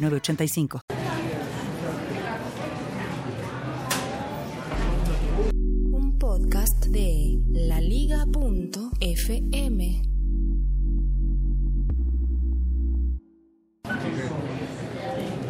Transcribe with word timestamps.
985. 0.00 0.80
Un 5.52 6.18
podcast 6.18 6.86
de 6.86 7.38
laliga.fm. 7.50 8.20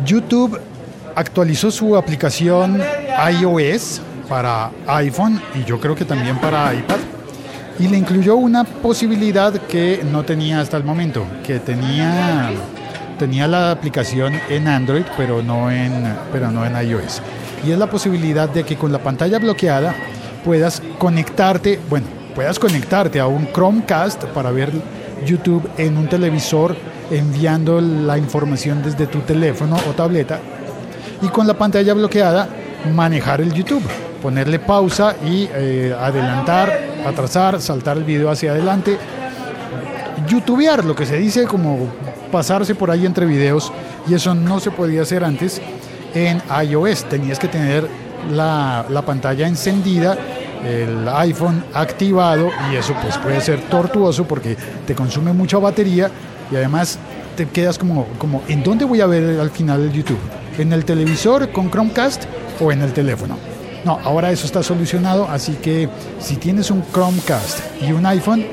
YouTube 0.05 0.59
actualizó 1.15 1.71
su 1.71 1.97
aplicación 1.97 2.81
iOS 3.41 4.01
para 4.29 4.73
iPhone 4.87 5.41
y 5.55 5.65
yo 5.65 5.79
creo 5.79 5.95
que 5.95 6.05
también 6.05 6.39
para 6.39 6.75
iPad 6.75 6.99
y 7.79 7.89
le 7.89 7.97
incluyó 7.97 8.37
una 8.37 8.65
posibilidad 8.65 9.53
que 9.53 10.03
no 10.11 10.25
tenía 10.25 10.61
hasta 10.61 10.77
el 10.77 10.85
momento, 10.85 11.25
que 11.47 11.61
tenía 11.61 12.51
tenía 13.21 13.47
la 13.47 13.71
aplicación 13.71 14.33
en 14.49 14.67
Android, 14.67 15.05
pero 15.15 15.43
no 15.43 15.71
en, 15.71 15.93
pero 16.33 16.51
no 16.51 16.65
en 16.65 16.75
iOS. 16.89 17.21
Y 17.67 17.71
es 17.71 17.79
la 17.79 17.87
posibilidad 17.87 18.49
de 18.49 18.65
que 18.65 18.77
con 18.77 18.91
la 18.93 18.99
pantalla 18.99 19.39
bloqueada 19.39 19.95
puedas 20.43 20.83
conectarte, 20.99 21.79
bueno, 21.91 22.07
puedas 22.35 22.59
conectarte 22.59 23.21
a 23.21 23.27
un 23.27 23.47
Chromecast 23.53 24.25
para 24.25 24.51
ver 24.51 24.73
YouTube 25.27 25.69
en 25.77 25.99
un 25.99 26.09
televisor 26.09 26.75
enviando 27.11 27.79
la 27.83 28.17
información 28.17 28.83
desde 28.83 29.07
tu 29.07 29.19
teléfono 29.19 29.77
o 29.77 29.93
tableta 29.93 30.41
y 31.21 31.29
con 31.29 31.47
la 31.47 31.53
pantalla 31.53 31.93
bloqueada 31.93 32.49
manejar 32.95 33.43
el 33.43 33.53
YouTube, 33.53 33.83
ponerle 34.23 34.61
pausa 34.61 35.15
y 35.23 35.47
eh, 35.53 35.95
adelantar, 36.01 36.73
atrasar, 37.07 37.61
saltar 37.61 37.99
el 37.99 38.05
video 38.05 38.31
hacia 38.31 38.53
adelante, 38.53 38.97
youtubear, 40.27 40.87
lo 40.87 40.95
que 40.95 41.05
se 41.05 41.19
dice 41.19 41.45
como 41.45 41.87
pasarse 42.31 42.75
por 42.75 42.91
ahí 42.91 43.07
entre 43.07 43.27
videos 43.27 43.73
y 44.09 44.15
eso 44.15 44.35
no 44.35 44.61
se 44.61 44.71
podía 44.71 45.03
hacer 45.03 45.25
antes 45.25 45.61
en 46.15 46.43
iOS. 46.69 47.05
Tenías 47.05 47.39
que 47.39 47.49
tener 47.49 47.87
la, 48.33 48.85
la 48.89 49.03
pantalla 49.03 49.47
encendida, 49.47 50.17
el 50.65 51.09
iPhone 51.09 51.65
activado 51.75 52.51
y 52.71 52.77
eso 52.77 52.95
pues 53.03 53.17
puede 53.19 53.41
ser 53.41 53.61
tortuoso 53.63 54.25
porque 54.27 54.57
te 54.87 54.95
consume 54.95 55.33
mucha 55.33 55.59
batería 55.59 56.11
y 56.51 56.57
además 56.57 56.99
te 57.37 57.47
quedas 57.47 57.79
como, 57.79 58.07
como 58.19 58.43
¿en 58.49 58.63
dónde 58.63 58.85
voy 58.85 59.01
a 59.01 59.07
ver 59.07 59.41
al 59.41 59.51
final 59.51 59.83
el 59.83 59.93
YouTube? 59.93 60.19
¿En 60.59 60.73
el 60.73 60.85
televisor 60.85 61.51
con 61.53 61.71
Chromecast 61.71 62.25
o 62.61 62.71
en 62.73 62.83
el 62.83 62.93
teléfono? 62.93 63.39
No, 63.85 63.99
ahora 64.05 64.31
eso 64.31 64.45
está 64.45 64.63
solucionado, 64.63 65.27
así 65.27 65.53
que 65.55 65.89
si 66.19 66.37
tienes 66.37 66.71
un 66.71 66.85
Chromecast 66.93 67.61
y 67.81 67.93
un 67.93 68.05
iPhone, 68.05 68.45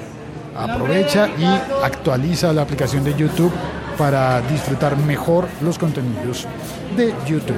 aprovecha 0.58 1.30
y 1.38 1.46
actualiza 1.84 2.52
la 2.54 2.64
aplicación 2.64 3.04
de 3.04 3.14
YouTube 3.16 3.52
para 3.98 4.42
disfrutar 4.42 4.98
mejor 4.98 5.48
los 5.62 5.78
contenidos 5.78 6.48
de 6.96 7.14
YouTube. 7.28 7.58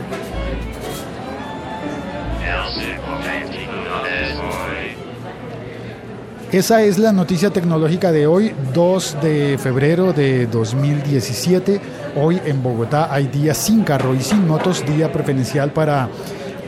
Esa 6.52 6.82
es 6.82 6.98
la 6.98 7.12
noticia 7.14 7.52
tecnológica 7.52 8.12
de 8.12 8.26
hoy, 8.26 8.56
2 8.74 9.18
de 9.22 9.60
febrero 9.60 10.14
de 10.14 10.48
2017. 10.48 11.80
Hoy 12.16 12.42
en 12.44 12.64
Bogotá 12.64 13.14
hay 13.14 13.28
día 13.28 13.54
sin 13.54 13.84
carro 13.84 14.16
y 14.16 14.22
sin 14.22 14.48
motos, 14.48 14.84
día 14.84 15.12
preferencial 15.12 15.72
para, 15.72 16.10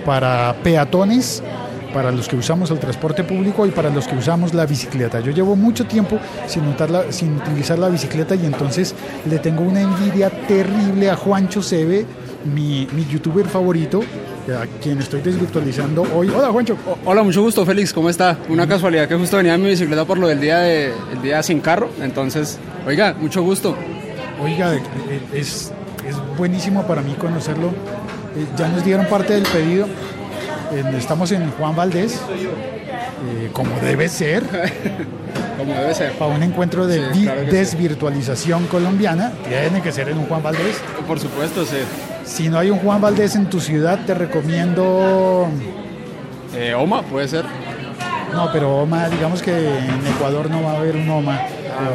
para 0.05 0.55
peatones 0.61 1.41
para 1.93 2.11
los 2.11 2.27
que 2.27 2.35
usamos 2.35 2.71
el 2.71 2.79
transporte 2.79 3.23
público 3.23 3.65
y 3.65 3.71
para 3.71 3.89
los 3.89 4.07
que 4.07 4.15
usamos 4.15 4.53
la 4.53 4.65
bicicleta. 4.65 5.19
Yo 5.19 5.31
llevo 5.31 5.55
mucho 5.55 5.85
tiempo 5.85 6.19
sin, 6.47 6.63
sin 7.09 7.35
utilizar 7.37 7.79
la 7.79 7.89
bicicleta 7.89 8.35
y 8.35 8.45
entonces 8.45 8.95
le 9.29 9.39
tengo 9.39 9.63
una 9.63 9.81
envidia 9.81 10.29
terrible 10.29 11.09
a 11.09 11.15
Juancho 11.15 11.61
Sebe, 11.61 12.05
mi, 12.45 12.87
mi 12.93 13.05
youtuber 13.05 13.47
favorito, 13.47 14.01
a 14.49 14.65
quien 14.81 14.99
estoy 14.99 15.21
desvirtualizando 15.21 16.03
hoy. 16.13 16.29
Hola 16.29 16.49
Juancho. 16.49 16.75
hola, 17.05 17.23
mucho 17.23 17.41
gusto 17.41 17.65
Félix, 17.65 17.93
¿cómo 17.93 18.09
está? 18.09 18.37
Una 18.49 18.67
casualidad 18.67 19.07
que 19.07 19.15
justo 19.15 19.37
venía 19.37 19.53
en 19.53 19.61
mi 19.61 19.69
bicicleta 19.69 20.05
por 20.05 20.17
lo 20.17 20.27
del 20.27 20.39
día, 20.39 20.59
de, 20.59 20.93
el 21.13 21.21
día 21.21 21.43
sin 21.43 21.59
carro, 21.59 21.89
entonces, 22.01 22.57
oiga, 22.87 23.15
mucho 23.19 23.43
gusto. 23.43 23.75
Oiga, 24.41 24.73
eh, 24.73 24.81
es, 25.33 25.71
es 26.07 26.15
buenísimo 26.37 26.83
para 26.87 27.01
mí 27.01 27.13
conocerlo. 27.13 27.67
Eh, 28.35 28.45
ya 28.57 28.69
nos 28.69 28.83
dieron 28.83 29.05
parte 29.05 29.33
del 29.33 29.43
pedido 29.43 29.87
estamos 30.97 31.31
en 31.31 31.51
Juan 31.51 31.75
Valdés, 31.75 32.13
eh, 32.15 33.49
como 33.53 33.71
debe 33.81 34.07
ser. 34.09 34.43
como 35.57 35.73
debe 35.73 35.93
ser. 35.93 36.13
Para 36.13 36.33
un 36.33 36.43
encuentro 36.43 36.87
de 36.87 36.99
desvirtualización 37.45 38.67
colombiana, 38.67 39.31
tiene 39.47 39.81
que 39.81 39.91
ser 39.91 40.09
en 40.09 40.17
un 40.17 40.25
Juan 40.25 40.43
Valdés. 40.43 40.81
Por 41.07 41.19
supuesto, 41.19 41.65
sí. 41.65 41.77
Si 42.25 42.49
no 42.49 42.59
hay 42.59 42.69
un 42.69 42.79
Juan 42.79 43.01
Valdés 43.01 43.35
en 43.35 43.47
tu 43.47 43.59
ciudad, 43.59 43.99
te 44.05 44.13
recomiendo. 44.13 45.47
Eh, 46.55 46.73
Oma, 46.73 47.01
puede 47.03 47.27
ser. 47.27 47.45
No, 48.33 48.49
pero 48.51 48.77
Oma, 48.77 49.09
digamos 49.09 49.41
que 49.41 49.51
en 49.51 50.07
Ecuador 50.15 50.49
no 50.49 50.63
va 50.63 50.73
a 50.73 50.77
haber 50.77 50.95
un 50.95 51.09
Oma. 51.09 51.39
Ah, 51.77 51.89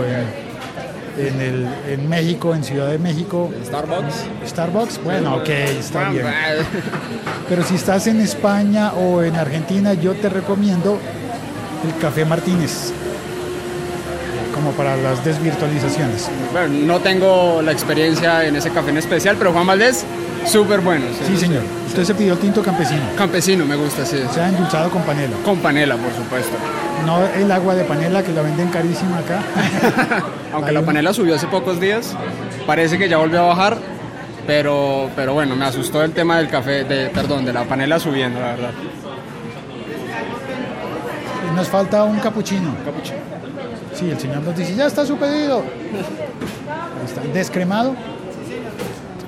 en, 1.18 1.40
el, 1.40 1.66
en 1.88 2.08
México, 2.08 2.54
en 2.54 2.64
Ciudad 2.64 2.88
de 2.88 2.98
México. 2.98 3.50
Starbucks. 3.64 4.14
Starbucks, 4.46 5.02
bueno, 5.02 5.36
ok, 5.36 5.48
está 5.48 6.10
bien. 6.10 6.26
Pero 7.48 7.64
si 7.64 7.74
estás 7.74 8.06
en 8.06 8.20
España 8.20 8.92
o 8.92 9.22
en 9.22 9.36
Argentina, 9.36 9.94
yo 9.94 10.14
te 10.14 10.28
recomiendo 10.28 10.98
el 11.86 12.00
Café 12.00 12.24
Martínez 12.24 12.92
como 14.54 14.72
para 14.72 14.96
las 14.96 15.22
desvirtualizaciones. 15.24 16.28
Bueno, 16.52 16.74
no 16.86 17.00
tengo 17.00 17.60
la 17.62 17.72
experiencia 17.72 18.44
en 18.46 18.56
ese 18.56 18.70
café 18.70 18.90
en 18.90 18.96
especial, 18.96 19.36
pero 19.38 19.52
Juan 19.52 19.66
Valdés, 19.66 20.04
súper 20.46 20.80
bueno. 20.80 21.04
Sí, 21.26 21.36
señor. 21.36 21.62
Usted 21.86 22.04
se 22.04 22.14
pidió 22.14 22.36
tinto 22.36 22.62
campesino. 22.62 23.02
Campesino, 23.16 23.66
me 23.66 23.76
gusta, 23.76 24.04
sí. 24.06 24.16
Se 24.32 24.40
ha 24.40 24.48
endulzado 24.48 24.90
con 24.90 25.02
panela. 25.02 25.36
Con 25.44 25.58
panela, 25.58 25.96
por 25.96 26.12
supuesto. 26.14 26.56
No 27.04 27.24
el 27.24 27.50
agua 27.52 27.74
de 27.74 27.84
panela 27.84 28.22
que 28.22 28.32
la 28.32 28.42
venden 28.42 28.68
carísima 28.68 29.18
acá. 29.18 29.40
Aunque 30.52 30.72
la 30.72 30.82
panela 30.82 31.12
subió 31.12 31.34
hace 31.34 31.46
pocos 31.46 31.80
días, 31.80 32.16
parece 32.66 32.98
que 32.98 33.08
ya 33.08 33.18
volvió 33.18 33.40
a 33.40 33.46
bajar, 33.46 33.78
pero, 34.46 35.10
pero 35.14 35.34
bueno, 35.34 35.54
me 35.56 35.64
asustó 35.66 36.02
el 36.02 36.12
tema 36.12 36.38
del 36.38 36.48
café, 36.48 36.84
de, 36.84 37.08
perdón, 37.10 37.44
de 37.44 37.52
la 37.52 37.64
panela 37.64 37.98
subiendo, 37.98 38.40
la 38.40 38.46
verdad. 38.46 38.70
Nos 41.54 41.68
falta 41.68 42.04
un 42.04 42.18
capuchino. 42.18 42.74
Capuchino. 42.84 43.18
Sí, 43.94 44.10
el 44.10 44.18
señor 44.18 44.42
nos 44.42 44.56
dice, 44.56 44.74
ya 44.74 44.86
está 44.86 45.06
su 45.06 45.16
pedido. 45.16 45.60
Ahí 45.60 47.04
está, 47.04 47.22
descremado. 47.32 47.94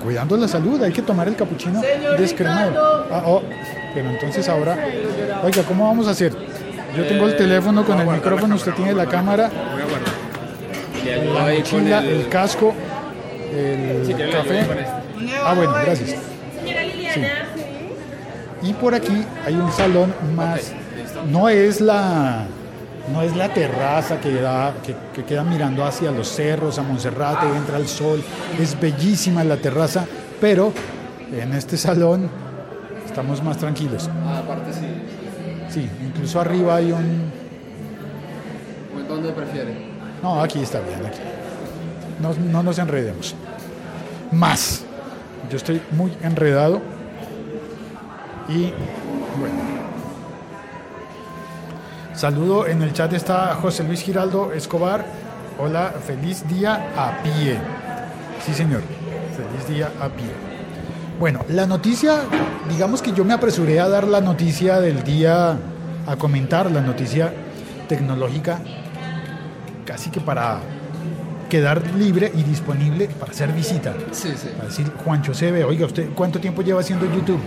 Cuidando 0.03 0.37
la 0.37 0.47
salud, 0.47 0.83
hay 0.83 0.93
que 0.93 1.03
tomar 1.03 1.27
el 1.27 1.37
capuchino 1.37 1.81
descremado. 2.19 3.07
Ah, 3.11 3.23
oh, 3.25 3.43
pero 3.95 4.11
entonces 4.11 4.49
ahora, 4.49 4.79
oiga, 5.43 5.63
¿cómo 5.63 5.87
vamos 5.87 6.07
a 6.07 6.11
hacer? 6.11 6.48
Yo 6.97 7.07
tengo 7.07 7.27
el 7.27 7.37
teléfono 7.37 7.85
con 7.85 8.01
el 8.01 8.07
micrófono, 8.07 8.55
usted 8.57 8.73
tiene 8.73 8.95
la 8.95 9.07
cámara, 9.07 9.51
la 11.35 11.55
mochila, 11.55 11.99
el... 12.01 12.29
casco, 12.29 12.75
el 13.53 14.31
café. 14.33 14.67
Ah, 15.45 15.55
bueno, 15.55 15.73
gracias. 15.73 16.17
Sí. 17.15 17.23
Y 18.63 18.73
por 18.75 18.95
aquí 18.95 19.25
hay 19.47 19.55
un 19.55 19.71
salón 19.73 20.13
más. 20.35 20.73
No 21.31 21.49
es 21.49 21.81
la, 21.81 22.45
no 23.13 23.23
es 23.23 23.37
la 23.37 23.53
terraza 23.53 24.21
que, 24.21 24.33
da, 24.41 24.75
que, 24.85 24.95
que 25.15 25.25
queda 25.25 25.45
mirando 25.45 25.85
hacia 25.85 26.11
los 26.11 26.29
cerros, 26.29 26.79
a 26.79 26.83
Monserrate, 26.83 27.47
entra 27.47 27.77
el 27.79 27.89
sol. 27.89 28.23
Es 28.61 28.79
bellísima 28.79 29.45
la 29.45 29.57
terraza, 29.57 30.07
pero 30.41 30.73
en 31.33 31.53
este 31.55 31.77
salón 31.77 32.29
estamos 33.07 33.43
más 33.43 33.59
tranquilos. 33.59 34.09
Ah, 34.27 34.39
aparte 34.45 34.73
sí. 34.73 34.87
Sí, 35.69 35.89
incluso 36.05 36.41
arriba 36.41 36.77
hay 36.77 36.93
un. 36.93 37.31
Pues, 38.93 39.09
¿Dónde 39.09 39.33
prefiere? 39.33 39.89
No, 40.23 40.41
aquí 40.41 40.61
está 40.61 40.81
bien, 40.81 41.05
aquí. 41.07 41.21
No, 42.21 42.35
no 42.35 42.63
nos 42.63 42.79
enredemos. 42.79 43.35
Más. 44.33 44.85
Yo 45.51 45.57
estoy 45.57 45.81
muy 45.93 46.13
enredado. 46.23 46.81
Y 48.49 48.73
bueno. 49.39 49.79
Saludo, 52.15 52.67
en 52.67 52.83
el 52.83 52.93
chat 52.93 53.13
está 53.13 53.55
José 53.55 53.85
Luis 53.85 54.03
Giraldo 54.03 54.53
Escobar. 54.53 55.05
Hola, 55.59 55.93
feliz 56.05 56.47
día 56.49 56.91
a 56.97 57.23
pie. 57.23 57.59
Sí, 58.45 58.55
señor. 58.55 58.83
Feliz 59.37 59.69
día 59.69 59.93
a 60.01 60.09
pie. 60.09 60.48
Bueno, 61.19 61.45
la 61.49 61.67
noticia, 61.67 62.21
digamos 62.69 63.03
que 63.03 63.13
yo 63.13 63.25
me 63.25 63.35
apresuré 63.35 63.81
a 63.81 63.89
dar 63.89 64.07
la 64.07 64.21
noticia 64.21 64.81
del 64.81 65.03
día, 65.03 65.59
a 66.07 66.17
comentar 66.17 66.71
la 66.71 66.81
noticia 66.81 67.33
tecnológica, 67.89 68.61
casi 69.85 70.11
que 70.11 70.21
para 70.21 70.61
quedar 71.51 71.83
libre 71.97 72.31
y 72.33 72.45
disponible 72.45 73.09
para 73.19 73.33
hacer 73.33 73.53
visita. 73.53 73.95
Sí, 74.13 74.29
sí. 74.37 74.49
Para 74.57 74.69
decir, 74.69 74.93
Juancho 75.05 75.35
se 75.35 75.51
ve, 75.51 75.65
oiga, 75.65 75.87
¿usted 75.87 76.11
cuánto 76.15 76.39
tiempo 76.39 76.63
lleva 76.63 76.83
haciendo 76.83 77.05
YouTube? 77.07 77.41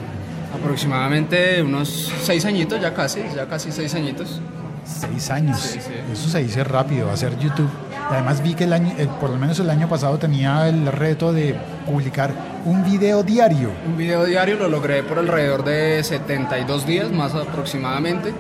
Aproximadamente 0.54 1.64
unos 1.64 2.12
seis 2.22 2.44
añitos, 2.44 2.82
ya 2.82 2.94
casi, 2.94 3.22
ya 3.34 3.48
casi 3.48 3.72
seis 3.72 3.96
añitos. 3.96 4.42
Seis 4.84 5.30
años. 5.30 5.62
Sí, 5.62 5.80
sí. 5.80 5.94
Eso 6.12 6.28
se 6.28 6.44
dice 6.44 6.66
rápido, 6.66 7.10
hacer 7.10 7.40
YouTube. 7.40 7.70
Además 8.12 8.44
vi 8.44 8.56
que 8.56 8.66
el 8.66 8.74
año, 8.74 8.94
por 9.22 9.30
lo 9.30 9.38
menos 9.38 9.58
el 9.60 9.70
año 9.70 9.88
pasado 9.88 10.18
tenía 10.18 10.68
el 10.68 10.86
reto 10.88 11.32
de 11.32 11.56
publicar 11.86 12.32
un 12.66 12.84
video 12.84 13.24
diario. 13.24 13.70
Un 13.88 13.96
video 13.96 14.26
diario 14.26 14.58
lo 14.58 14.68
logré 14.68 15.02
por 15.02 15.18
alrededor 15.18 15.64
de 15.64 16.04
72 16.04 16.86
días, 16.86 17.10
más 17.10 17.34
aproximadamente. 17.34 18.34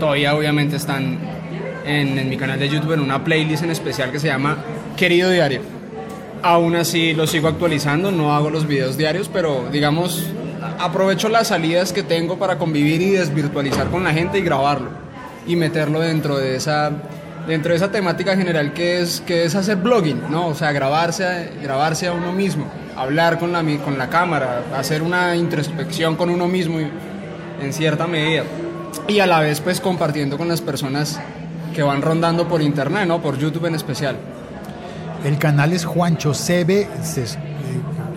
Todavía 0.00 0.34
obviamente 0.34 0.74
están 0.74 1.18
en, 1.86 2.18
en 2.18 2.28
mi 2.28 2.36
canal 2.36 2.58
de 2.58 2.68
YouTube 2.68 2.94
en 2.94 3.00
una 3.00 3.22
playlist 3.22 3.62
en 3.62 3.70
especial 3.70 4.10
que 4.10 4.18
se 4.18 4.26
llama 4.26 4.56
Querido 4.96 5.30
Diario. 5.30 5.60
Aún 6.42 6.74
así 6.74 7.14
lo 7.14 7.28
sigo 7.28 7.46
actualizando, 7.46 8.10
no 8.10 8.34
hago 8.34 8.50
los 8.50 8.66
videos 8.66 8.96
diarios, 8.96 9.30
pero 9.32 9.68
digamos, 9.70 10.26
aprovecho 10.80 11.28
las 11.28 11.48
salidas 11.48 11.92
que 11.92 12.02
tengo 12.02 12.38
para 12.38 12.58
convivir 12.58 13.00
y 13.02 13.10
desvirtualizar 13.10 13.88
con 13.88 14.02
la 14.02 14.12
gente 14.12 14.38
y 14.38 14.42
grabarlo. 14.42 14.88
Y 15.46 15.54
meterlo 15.54 16.00
dentro 16.00 16.38
de 16.38 16.56
esa, 16.56 16.92
dentro 17.46 17.70
de 17.70 17.76
esa 17.76 17.90
temática 17.90 18.36
general 18.36 18.72
que 18.72 19.00
es, 19.00 19.20
que 19.26 19.44
es 19.44 19.54
hacer 19.54 19.76
blogging, 19.76 20.22
¿no? 20.30 20.48
O 20.48 20.54
sea, 20.54 20.72
grabarse, 20.72 21.24
a- 21.26 21.48
grabarse 21.62 22.06
a 22.06 22.12
uno 22.12 22.32
mismo, 22.32 22.66
hablar 22.96 23.38
con 23.38 23.52
la, 23.52 23.62
con 23.84 23.98
la 23.98 24.08
cámara, 24.08 24.62
hacer 24.76 25.02
una 25.02 25.34
introspección 25.36 26.16
con 26.16 26.30
uno 26.30 26.46
mismo 26.46 26.80
y- 26.80 26.90
en 27.62 27.72
cierta 27.72 28.06
medida. 28.06 28.44
Y 29.08 29.20
a 29.20 29.26
la 29.26 29.40
vez 29.40 29.60
pues 29.60 29.80
compartiendo 29.80 30.36
con 30.38 30.48
las 30.48 30.60
personas 30.60 31.20
que 31.74 31.82
van 31.82 32.02
rondando 32.02 32.48
por 32.48 32.62
internet, 32.62 33.06
¿no? 33.06 33.20
Por 33.22 33.38
YouTube 33.38 33.66
en 33.66 33.74
especial. 33.74 34.16
El 35.24 35.38
canal 35.38 35.72
es 35.72 35.84
Juancho 35.84 36.32
CB, 36.32 36.88
se, 37.02 37.22
eh, 37.24 37.26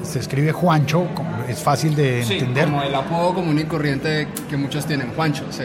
se 0.04 0.20
escribe 0.20 0.52
Juancho, 0.54 1.06
es 1.50 1.60
fácil 1.60 1.96
de 1.96 2.24
Sí, 2.24 2.34
entender. 2.36 2.66
como 2.66 2.82
el 2.84 2.96
apodo 2.96 3.34
común 3.34 3.60
y 3.60 3.66
corriente 3.66 4.28
que 4.50 4.56
muchos 4.58 4.86
tienen, 4.86 5.12
Juancho, 5.16 5.44
sí. 5.50 5.64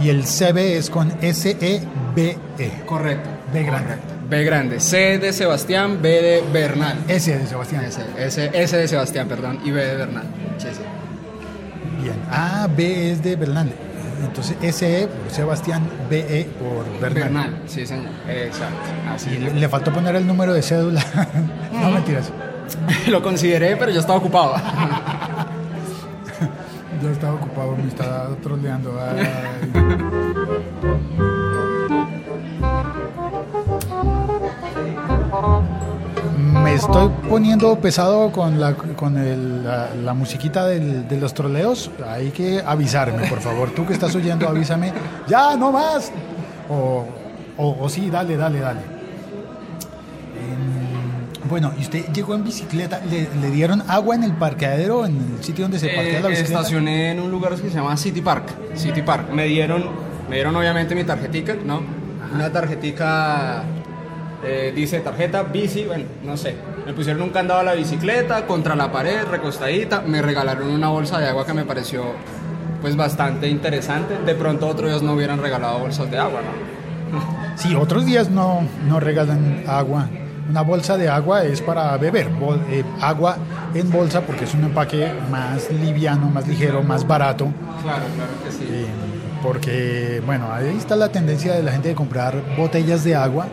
Y 0.00 0.08
el 0.08 0.24
CB 0.24 0.76
es 0.78 0.90
con 0.90 1.12
S-E-B-E. 1.20 2.82
Correcto. 2.86 3.30
B 3.52 3.62
grande. 3.62 3.94
B 4.28 4.44
grande. 4.44 4.80
C 4.80 5.18
de 5.18 5.32
Sebastián, 5.32 6.00
B 6.02 6.08
de 6.08 6.44
Bernal. 6.52 6.98
S 7.08 7.36
de 7.38 7.46
Sebastián. 7.46 7.84
S, 7.84 8.00
S, 8.18 8.50
S 8.52 8.76
de 8.76 8.88
Sebastián, 8.88 9.28
perdón, 9.28 9.60
y 9.64 9.70
B 9.70 9.84
de 9.84 9.96
Bernal. 9.96 10.24
Sí, 10.58 10.68
sí. 10.72 10.82
Bien. 12.02 12.16
Ah, 12.30 12.68
B 12.74 13.12
es 13.12 13.22
de 13.22 13.36
Bernal. 13.36 13.72
Entonces 14.24 14.56
SE 14.74 15.06
por 15.06 15.30
Sebastián, 15.30 15.82
BE 16.08 16.48
por 16.58 16.84
Bernal. 17.00 17.24
Bernal, 17.24 17.62
sí, 17.66 17.86
señor. 17.86 18.10
Exacto. 18.28 18.90
Así 19.12 19.30
le, 19.30 19.52
le 19.52 19.68
faltó 19.68 19.92
poner 19.92 20.16
el 20.16 20.26
número 20.26 20.54
de 20.54 20.62
cédula. 20.62 21.04
no 21.72 21.90
mentiras. 21.90 22.30
Lo 23.08 23.22
consideré, 23.22 23.76
pero 23.76 23.92
yo 23.92 24.00
estaba 24.00 24.18
ocupado. 24.18 24.54
Yo 27.04 27.10
estaba 27.10 27.34
ocupado, 27.34 27.76
me 27.76 27.86
estaba 27.88 28.28
troleando. 28.42 28.92
Me 36.62 36.74
estoy 36.74 37.08
poniendo 37.28 37.78
pesado 37.78 38.30
con 38.32 38.58
la, 38.60 38.74
con 38.74 39.16
el- 39.18 39.64
la, 39.64 39.88
la 39.94 40.14
musiquita 40.14 40.66
de 40.66 41.16
los 41.20 41.34
troleos. 41.34 41.90
Hay 42.08 42.30
que 42.30 42.62
avisarme, 42.64 43.28
por 43.28 43.40
favor. 43.40 43.70
Tú 43.70 43.86
que 43.86 43.92
estás 43.92 44.14
oyendo, 44.14 44.48
avísame. 44.48 44.92
Ya, 45.28 45.56
no 45.56 45.72
más. 45.72 46.10
O 47.56 47.88
sí, 47.88 48.10
dale, 48.10 48.36
dale, 48.36 48.60
dale. 48.60 48.80
Bueno, 51.48 51.72
¿y 51.78 51.82
usted 51.82 52.06
llegó 52.12 52.34
en 52.34 52.44
bicicleta? 52.44 53.00
¿Le, 53.10 53.28
le 53.40 53.50
dieron 53.50 53.82
agua 53.88 54.14
en 54.14 54.24
el 54.24 54.32
parqueadero, 54.32 55.04
en 55.04 55.34
el 55.36 55.44
sitio 55.44 55.64
donde 55.66 55.78
se 55.78 55.88
parquea 55.88 56.20
la 56.20 56.28
Eh, 56.28 56.30
bicicleta? 56.30 56.60
estacioné 56.60 57.10
en 57.10 57.20
un 57.20 57.30
lugar 57.30 57.54
que 57.54 57.68
se 57.68 57.70
llama 57.70 57.96
City 57.96 58.22
Park. 58.22 58.44
City 58.74 59.02
Park. 59.02 59.30
Me 59.32 59.44
dieron, 59.44 59.84
me 60.28 60.36
dieron 60.36 60.56
obviamente 60.56 60.94
mi 60.94 61.04
tarjetica, 61.04 61.54
¿no? 61.64 61.82
Una 62.34 62.50
tarjetica, 62.50 63.62
eh, 64.42 64.72
dice 64.74 65.00
tarjeta 65.00 65.42
bici, 65.42 65.84
bueno, 65.84 66.04
no 66.24 66.36
sé. 66.36 66.54
Me 66.86 66.92
pusieron 66.94 67.22
un 67.22 67.30
candado 67.30 67.60
a 67.60 67.62
la 67.62 67.74
bicicleta, 67.74 68.46
contra 68.46 68.74
la 68.74 68.90
pared, 68.90 69.24
recostadita. 69.30 70.00
Me 70.00 70.22
regalaron 70.22 70.68
una 70.70 70.88
bolsa 70.88 71.18
de 71.18 71.28
agua 71.28 71.44
que 71.46 71.52
me 71.52 71.64
pareció, 71.64 72.04
pues, 72.80 72.96
bastante 72.96 73.48
interesante. 73.48 74.16
De 74.24 74.34
pronto 74.34 74.66
otros 74.66 74.90
días 74.90 75.02
no 75.02 75.12
hubieran 75.12 75.40
regalado 75.40 75.78
bolsas 75.78 76.10
de 76.10 76.18
agua, 76.18 76.40
¿no? 76.40 77.54
Sí, 77.56 77.74
otros 77.74 78.04
días 78.06 78.30
no, 78.30 78.66
no 78.88 78.98
regalan 78.98 79.62
agua. 79.66 80.08
Una 80.48 80.60
bolsa 80.60 80.96
de 80.96 81.08
agua 81.08 81.44
es 81.44 81.60
para 81.60 81.96
beber. 81.96 82.28
Bol- 82.30 82.60
eh, 82.70 82.84
agua 83.00 83.36
en 83.74 83.90
bolsa 83.90 84.20
porque 84.20 84.44
es 84.44 84.54
un 84.54 84.64
empaque 84.64 85.12
más 85.30 85.70
liviano, 85.70 86.28
más 86.28 86.46
ligero, 86.46 86.82
más 86.82 87.06
barato. 87.06 87.48
Claro, 87.82 88.04
claro 88.14 88.32
que 88.44 88.50
sí. 88.52 88.66
Eh, 88.70 88.86
porque, 89.42 90.22
bueno, 90.24 90.52
ahí 90.52 90.74
está 90.76 90.96
la 90.96 91.08
tendencia 91.10 91.54
de 91.54 91.62
la 91.62 91.72
gente 91.72 91.88
de 91.88 91.94
comprar 91.94 92.34
botellas 92.56 93.04
de 93.04 93.14
agua, 93.14 93.46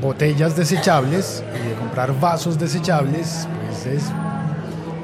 botellas 0.00 0.56
desechables 0.56 1.42
y 1.64 1.68
de 1.68 1.74
comprar 1.74 2.18
vasos 2.20 2.58
desechables. 2.58 3.48
Pues 3.66 3.86
es, 3.86 4.04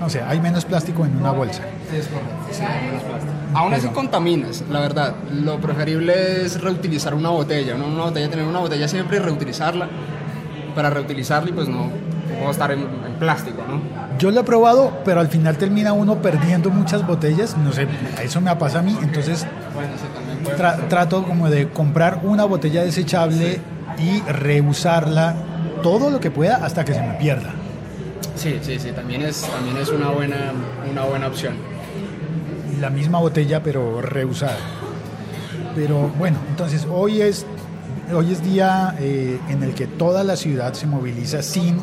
no 0.00 0.08
sé, 0.08 0.22
hay 0.22 0.40
menos 0.40 0.64
plástico 0.64 1.04
en 1.04 1.16
una 1.16 1.30
bolsa. 1.32 1.62
Es 1.92 2.06
correcto, 2.08 2.34
sí, 2.52 2.62
hay 2.62 2.86
menos 2.86 3.02
plástico. 3.02 3.32
Aún 3.54 3.72
así 3.74 3.88
contaminas, 3.88 4.62
la 4.70 4.80
verdad. 4.80 5.14
Lo 5.32 5.58
preferible 5.60 6.44
es 6.44 6.60
reutilizar 6.60 7.14
una 7.14 7.30
botella. 7.30 7.76
¿no? 7.76 7.86
Una 7.86 8.04
botella, 8.04 8.28
tener 8.28 8.44
una 8.46 8.58
botella 8.58 8.86
siempre 8.88 9.16
y 9.16 9.20
reutilizarla. 9.20 9.88
Para 10.78 10.90
reutilizarla 10.90 11.50
y 11.50 11.52
pues 11.52 11.66
no, 11.68 11.88
no 12.40 12.50
estar 12.52 12.70
en, 12.70 12.78
en 12.82 13.14
plástico, 13.18 13.62
¿no? 13.68 13.80
Yo 14.16 14.30
lo 14.30 14.40
he 14.42 14.44
probado, 14.44 14.92
pero 15.04 15.18
al 15.18 15.26
final 15.26 15.56
termina 15.58 15.92
uno 15.92 16.22
perdiendo 16.22 16.70
muchas 16.70 17.04
botellas. 17.04 17.56
No 17.56 17.72
sé, 17.72 17.88
eso 18.22 18.40
me 18.40 18.54
pasa 18.54 18.78
a 18.78 18.82
mí. 18.82 18.96
Entonces 19.02 19.44
Bueno, 19.74 19.90
sí, 19.96 20.50
tra- 20.62 20.86
trato 20.88 21.24
como 21.24 21.50
de 21.50 21.68
comprar 21.70 22.20
una 22.22 22.44
botella 22.44 22.84
desechable 22.84 23.60
y 23.98 24.20
reusarla 24.30 25.34
todo 25.82 26.10
lo 26.10 26.20
que 26.20 26.30
pueda 26.30 26.64
hasta 26.64 26.84
que 26.84 26.94
se 26.94 27.02
me 27.02 27.14
pierda. 27.14 27.50
Sí, 28.36 28.60
sí, 28.62 28.78
sí, 28.78 28.92
también 28.92 29.22
es, 29.22 29.42
también 29.42 29.76
es 29.78 29.88
una, 29.88 30.10
buena, 30.10 30.52
una 30.88 31.02
buena 31.06 31.26
opción. 31.26 31.54
La 32.80 32.88
misma 32.90 33.18
botella, 33.18 33.64
pero 33.64 34.00
reusada. 34.00 34.58
Pero 35.74 36.08
bueno, 36.18 36.38
entonces 36.48 36.86
hoy 36.88 37.20
es, 37.20 37.46
hoy 38.14 38.32
es 38.32 38.42
día 38.42 38.94
eh, 38.98 39.38
en 39.48 39.62
el 39.62 39.74
que 39.74 39.86
toda 39.86 40.24
la 40.24 40.36
ciudad 40.36 40.72
se 40.72 40.86
moviliza 40.86 41.42
sin 41.42 41.78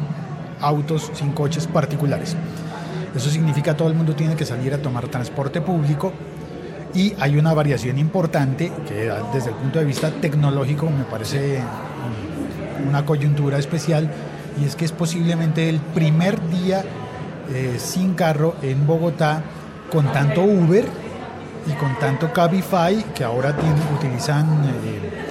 autos, 0.59 1.11
sin 1.13 1.31
coches 1.31 1.67
particulares. 1.67 2.35
Eso 3.15 3.29
significa 3.29 3.75
todo 3.75 3.87
el 3.87 3.95
mundo 3.95 4.15
tiene 4.15 4.35
que 4.35 4.45
salir 4.45 4.73
a 4.73 4.77
tomar 4.77 5.07
transporte 5.07 5.61
público 5.61 6.11
y 6.93 7.13
hay 7.19 7.37
una 7.37 7.53
variación 7.53 7.97
importante 7.97 8.71
que 8.87 9.11
desde 9.33 9.49
el 9.49 9.55
punto 9.55 9.79
de 9.79 9.85
vista 9.85 10.11
tecnológico 10.11 10.89
me 10.89 11.03
parece 11.03 11.59
una 12.87 13.05
coyuntura 13.05 13.57
especial 13.57 14.09
y 14.61 14.65
es 14.65 14.75
que 14.75 14.85
es 14.85 14.91
posiblemente 14.91 15.69
el 15.69 15.79
primer 15.79 16.39
día 16.49 16.83
eh, 17.53 17.75
sin 17.77 18.13
carro 18.13 18.55
en 18.61 18.85
Bogotá 18.87 19.43
con 19.91 20.11
tanto 20.11 20.43
Uber 20.43 20.85
y 21.67 21.73
con 21.73 21.97
tanto 21.99 22.31
Cabify 22.31 23.03
que 23.13 23.23
ahora 23.23 23.55
tienen, 23.55 23.81
utilizan 23.97 24.45
eh, 24.65 25.24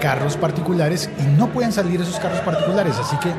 carros 0.00 0.36
particulares 0.36 1.08
y 1.18 1.22
no 1.38 1.48
pueden 1.48 1.72
salir 1.72 2.00
esos 2.00 2.18
carros 2.18 2.40
particulares. 2.40 2.96
Así 2.98 3.16
que 3.18 3.30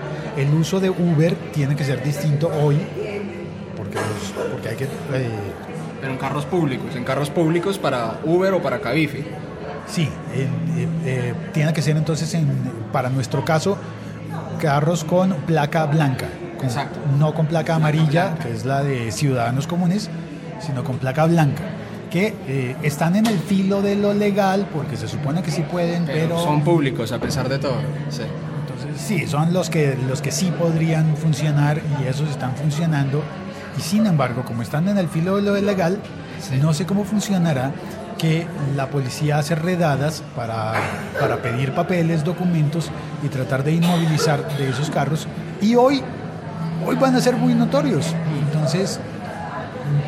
el 0.42 0.54
uso 0.54 0.80
de 0.80 0.90
Uber 0.90 1.36
tiene 1.54 1.76
que 1.76 1.84
ser 1.84 2.04
distinto 2.04 2.50
hoy 2.62 2.78
porque, 3.78 3.96
los- 3.96 4.48
porque 4.52 4.70
hay 4.70 4.76
que... 4.76 4.84
eh, 4.86 5.30
Pero 6.02 6.14
en 6.14 6.20
carros 6.20 6.46
públicos, 6.46 6.96
en 6.96 7.04
carros 7.04 7.30
públicos 7.30 7.78
para 7.78 8.20
Uber 8.24 8.54
o 8.54 8.62
para 8.62 8.80
Cabify. 8.80 9.24
Sí, 9.88 10.10
eh, 10.34 10.48
eh, 11.06 11.34
tiene 11.54 11.72
que 11.74 11.82
ser 11.82 11.96
entonces, 11.98 12.34
en- 12.34 12.48
para 12.92 13.10
nuestro 13.10 13.46
caso, 13.46 13.78
carros 14.60 15.04
con 15.04 15.34
placa 15.46 15.86
blanca. 15.86 16.28
con- 16.58 16.66
Exacto. 16.68 17.00
No 17.20 17.34
con 17.34 17.46
placa 17.48 17.76
amarilla, 17.76 18.36
que 18.42 18.52
es 18.52 18.66
la 18.66 18.82
de 18.84 19.12
ciudadanos 19.12 19.68
comunes, 19.68 20.10
sino 20.60 20.84
con 20.84 20.98
placa 20.98 21.26
blanca. 21.26 21.62
Que 22.16 22.34
eh, 22.48 22.78
están 22.82 23.18
en 23.18 23.26
el 23.26 23.38
filo 23.38 23.82
de 23.82 23.98
lo 23.98 24.14
legal, 24.14 24.70
porque 24.74 24.96
se 24.96 25.06
supone 25.06 25.42
que 25.42 25.52
sí 25.52 25.64
pueden, 25.70 26.06
Pero, 26.06 26.36
pero... 26.36 26.40
son 26.42 26.64
públicos 26.64 27.12
a 27.12 27.20
pesar 27.20 27.50
de 27.50 27.60
todo. 27.60 27.76
Sí. 28.10 28.22
Entonces, 28.62 29.02
sí, 29.06 29.28
son 29.28 29.52
los 29.52 29.70
que, 29.70 29.98
los 30.08 30.22
que 30.22 30.32
sí 30.32 30.50
podrían 30.58 31.18
funcionar 31.18 31.82
y 32.02 32.08
esos 32.08 32.30
están 32.30 32.56
funcionando. 32.56 33.22
Y 33.78 33.82
sin 33.82 34.06
embargo, 34.06 34.44
como 34.46 34.62
están 34.62 34.88
en 34.88 34.98
el 34.98 35.10
filo 35.10 35.36
de 35.36 35.42
lo 35.42 35.58
legal, 35.60 36.00
Sí. 36.40 36.56
no 36.62 36.74
sé 36.74 36.86
cómo 36.86 37.04
funcionará 37.04 37.72
que 38.18 38.48
la 38.78 38.88
policía 38.90 39.38
hace 39.38 39.56
redadas 39.56 40.24
para, 40.38 40.72
para 41.20 41.42
pedir 41.42 41.74
papeles, 41.74 42.24
documentos 42.24 42.92
y 43.24 43.28
tratar 43.28 43.66
de 43.66 43.74
inmovilizar 43.74 44.58
de 44.58 44.70
esos 44.70 44.90
carros. 44.90 45.28
Y 45.62 45.76
hoy, 45.76 46.02
hoy 46.88 46.96
van 46.96 47.14
a 47.16 47.20
ser 47.20 47.36
muy 47.36 47.54
notorios. 47.56 48.16
Entonces, 48.48 49.02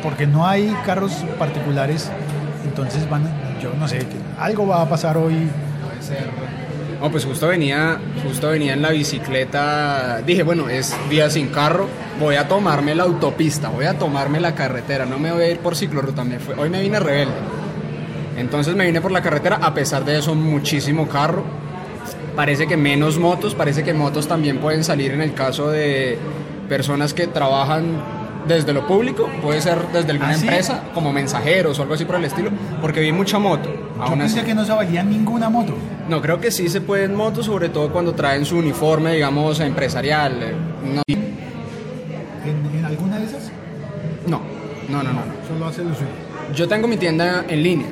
porque 0.02 0.26
no 0.26 0.46
hay 0.46 0.74
carros 0.84 1.12
particulares, 1.38 2.10
entonces 2.64 3.08
van, 3.08 3.24
yo 3.60 3.72
no 3.78 3.88
sé, 3.88 4.00
algo 4.38 4.66
va 4.66 4.82
a 4.82 4.88
pasar 4.88 5.16
hoy. 5.16 5.48
Puede. 5.82 6.68
No, 7.00 7.12
pues 7.12 7.24
justo 7.24 7.46
venía, 7.46 8.00
justo 8.24 8.48
venía 8.48 8.72
en 8.72 8.82
la 8.82 8.90
bicicleta. 8.90 10.20
Dije, 10.26 10.42
bueno, 10.42 10.68
es 10.68 10.96
día 11.08 11.30
sin 11.30 11.48
carro. 11.48 11.86
Voy 12.18 12.34
a 12.34 12.48
tomarme 12.48 12.94
la 12.96 13.04
autopista, 13.04 13.68
voy 13.68 13.84
a 13.84 13.96
tomarme 13.96 14.40
la 14.40 14.56
carretera. 14.56 15.06
No 15.06 15.18
me 15.18 15.30
voy 15.30 15.42
a 15.44 15.50
ir 15.50 15.58
por 15.60 15.76
ciclorruta. 15.76 16.24
Me 16.24 16.40
fue, 16.40 16.56
hoy 16.56 16.70
me 16.70 16.80
vine 16.80 16.98
rebelde. 16.98 17.34
Entonces 18.36 18.74
me 18.74 18.84
vine 18.84 19.00
por 19.00 19.12
la 19.12 19.22
carretera. 19.22 19.60
A 19.62 19.74
pesar 19.74 20.04
de 20.04 20.18
eso, 20.18 20.34
muchísimo 20.34 21.08
carro. 21.08 21.44
Parece 22.34 22.66
que 22.66 22.76
menos 22.76 23.16
motos. 23.16 23.54
Parece 23.54 23.84
que 23.84 23.94
motos 23.94 24.26
también 24.26 24.58
pueden 24.58 24.82
salir 24.82 25.12
en 25.12 25.20
el 25.20 25.34
caso 25.34 25.70
de 25.70 26.18
personas 26.68 27.14
que 27.14 27.28
trabajan 27.28 28.17
desde 28.46 28.72
lo 28.72 28.86
público. 28.86 29.28
Puede 29.42 29.60
ser 29.60 29.78
desde 29.92 30.10
alguna 30.12 30.30
¿Ah, 30.30 30.34
sí? 30.34 30.46
empresa, 30.46 30.84
como 30.94 31.12
mensajeros 31.12 31.78
o 31.78 31.82
algo 31.82 31.94
así 31.94 32.04
por 32.04 32.16
el 32.16 32.24
estilo. 32.24 32.50
Porque 32.80 33.00
vi 33.00 33.12
mucha 33.12 33.38
moto. 33.38 33.68
Yo 33.72 34.02
Aún 34.02 34.20
así. 34.22 34.34
pensé 34.34 34.44
que 34.46 34.54
no 34.54 34.64
se 34.64 34.72
valía 34.72 35.02
ninguna 35.02 35.48
moto. 35.50 35.74
No, 36.08 36.20
creo 36.22 36.40
que 36.40 36.50
sí 36.50 36.68
se 36.68 36.80
puede 36.80 37.04
en 37.04 37.14
moto, 37.14 37.42
sobre 37.42 37.68
todo 37.68 37.90
cuando 37.92 38.14
traen 38.14 38.44
su 38.44 38.56
uniforme, 38.58 39.12
digamos, 39.14 39.60
empresarial. 39.60 40.32
eh, 40.42 40.52
No, 40.94 41.02
¿En, 41.08 42.78
en 42.78 42.84
alguna 42.84 43.18
de 43.18 43.24
esas? 43.26 43.50
no, 44.26 44.40
no, 44.88 45.02
no, 45.02 45.12
no. 45.12 45.20
Solo 45.48 45.66
hace 45.66 45.82
lo 45.84 45.94
suyo. 45.94 46.06
Yo 46.54 46.66
tengo 46.68 46.88
mi 46.88 46.96
tienda 46.96 47.44
en 47.48 47.62
línea. 47.62 47.88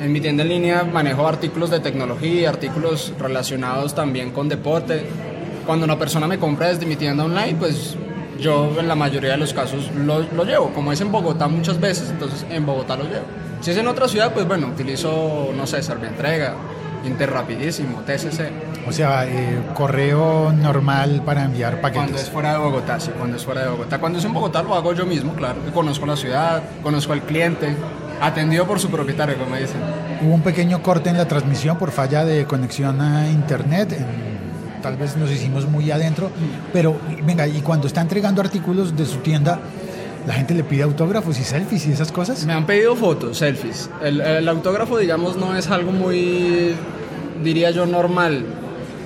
En 0.00 0.12
mi 0.12 0.20
tienda 0.20 0.44
en 0.44 0.48
línea 0.50 0.84
manejo 0.84 1.26
artículos 1.26 1.70
de 1.70 1.80
tecnología, 1.80 2.48
artículos 2.50 3.12
relacionados 3.18 3.94
también 3.94 4.30
con 4.30 4.48
deporte. 4.48 5.02
Cuando 5.66 5.84
una 5.84 5.98
persona 5.98 6.28
me 6.28 6.38
compra 6.38 6.68
desde 6.68 6.86
mi 6.86 6.94
tienda 6.96 7.24
online, 7.24 7.56
pues 7.58 7.96
yo 8.38 8.78
en 8.78 8.88
la 8.88 8.94
mayoría 8.94 9.32
de 9.32 9.36
los 9.38 9.52
casos 9.52 9.90
lo, 9.94 10.20
lo 10.20 10.44
llevo. 10.44 10.72
Como 10.72 10.92
es 10.92 11.00
en 11.00 11.10
Bogotá 11.12 11.48
muchas 11.48 11.78
veces, 11.80 12.10
entonces 12.10 12.46
en 12.50 12.64
Bogotá 12.64 12.96
lo 12.96 13.04
llevo. 13.04 13.24
Si 13.60 13.70
es 13.72 13.76
en 13.76 13.88
otra 13.88 14.06
ciudad, 14.08 14.32
pues 14.32 14.46
bueno, 14.46 14.68
utilizo, 14.68 15.50
no 15.56 15.66
sé, 15.66 15.82
Servientrega, 15.82 16.54
Interrapidísimo, 17.04 18.00
TCC. 18.02 18.50
O 18.86 18.92
sea, 18.92 19.26
eh, 19.26 19.58
correo 19.74 20.52
normal 20.52 21.22
para 21.24 21.44
enviar 21.44 21.80
Cuando 21.80 22.00
es 22.00 22.06
paquetes. 22.06 22.30
fuera 22.30 22.52
de 22.52 22.58
Bogotá, 22.58 22.98
sí, 23.00 23.10
cuando 23.16 23.36
es 23.36 23.44
fuera 23.44 23.62
de 23.62 23.68
Bogotá. 23.70 23.98
Cuando 23.98 24.18
es 24.18 24.24
en 24.24 24.32
Bogotá 24.32 24.62
lo 24.62 24.74
hago 24.74 24.92
yo 24.94 25.06
mismo, 25.06 25.32
claro. 25.34 25.56
Conozco 25.74 26.06
la 26.06 26.16
ciudad, 26.16 26.62
conozco 26.82 27.12
al 27.12 27.22
cliente, 27.22 27.74
atendido 28.20 28.66
por 28.66 28.80
su 28.80 28.88
propietario, 28.90 29.36
como 29.38 29.56
dicen. 29.56 29.80
Hubo 30.22 30.34
un 30.34 30.42
pequeño 30.42 30.82
corte 30.82 31.08
en 31.10 31.16
la 31.18 31.26
transmisión 31.26 31.76
por 31.78 31.90
falla 31.92 32.24
de 32.24 32.44
conexión 32.46 33.00
a 33.00 33.28
internet. 33.30 33.92
en- 33.92 34.37
tal 34.82 34.96
vez 34.96 35.16
nos 35.16 35.30
hicimos 35.30 35.66
muy 35.68 35.90
adentro. 35.90 36.30
Pero 36.72 36.96
venga, 37.24 37.46
y 37.46 37.60
cuando 37.60 37.86
está 37.86 38.00
entregando 38.00 38.40
artículos 38.40 38.96
de 38.96 39.06
su 39.06 39.18
tienda, 39.18 39.60
la 40.26 40.34
gente 40.34 40.54
le 40.54 40.64
pide 40.64 40.82
autógrafos 40.82 41.38
y 41.38 41.44
selfies 41.44 41.86
y 41.86 41.92
esas 41.92 42.12
cosas. 42.12 42.44
Me 42.44 42.52
han 42.52 42.66
pedido 42.66 42.94
fotos, 42.96 43.38
selfies. 43.38 43.88
El, 44.02 44.20
el 44.20 44.48
autógrafo, 44.48 44.98
digamos, 44.98 45.36
no 45.36 45.56
es 45.56 45.68
algo 45.68 45.92
muy, 45.92 46.74
diría 47.42 47.70
yo, 47.70 47.86
normal. 47.86 48.44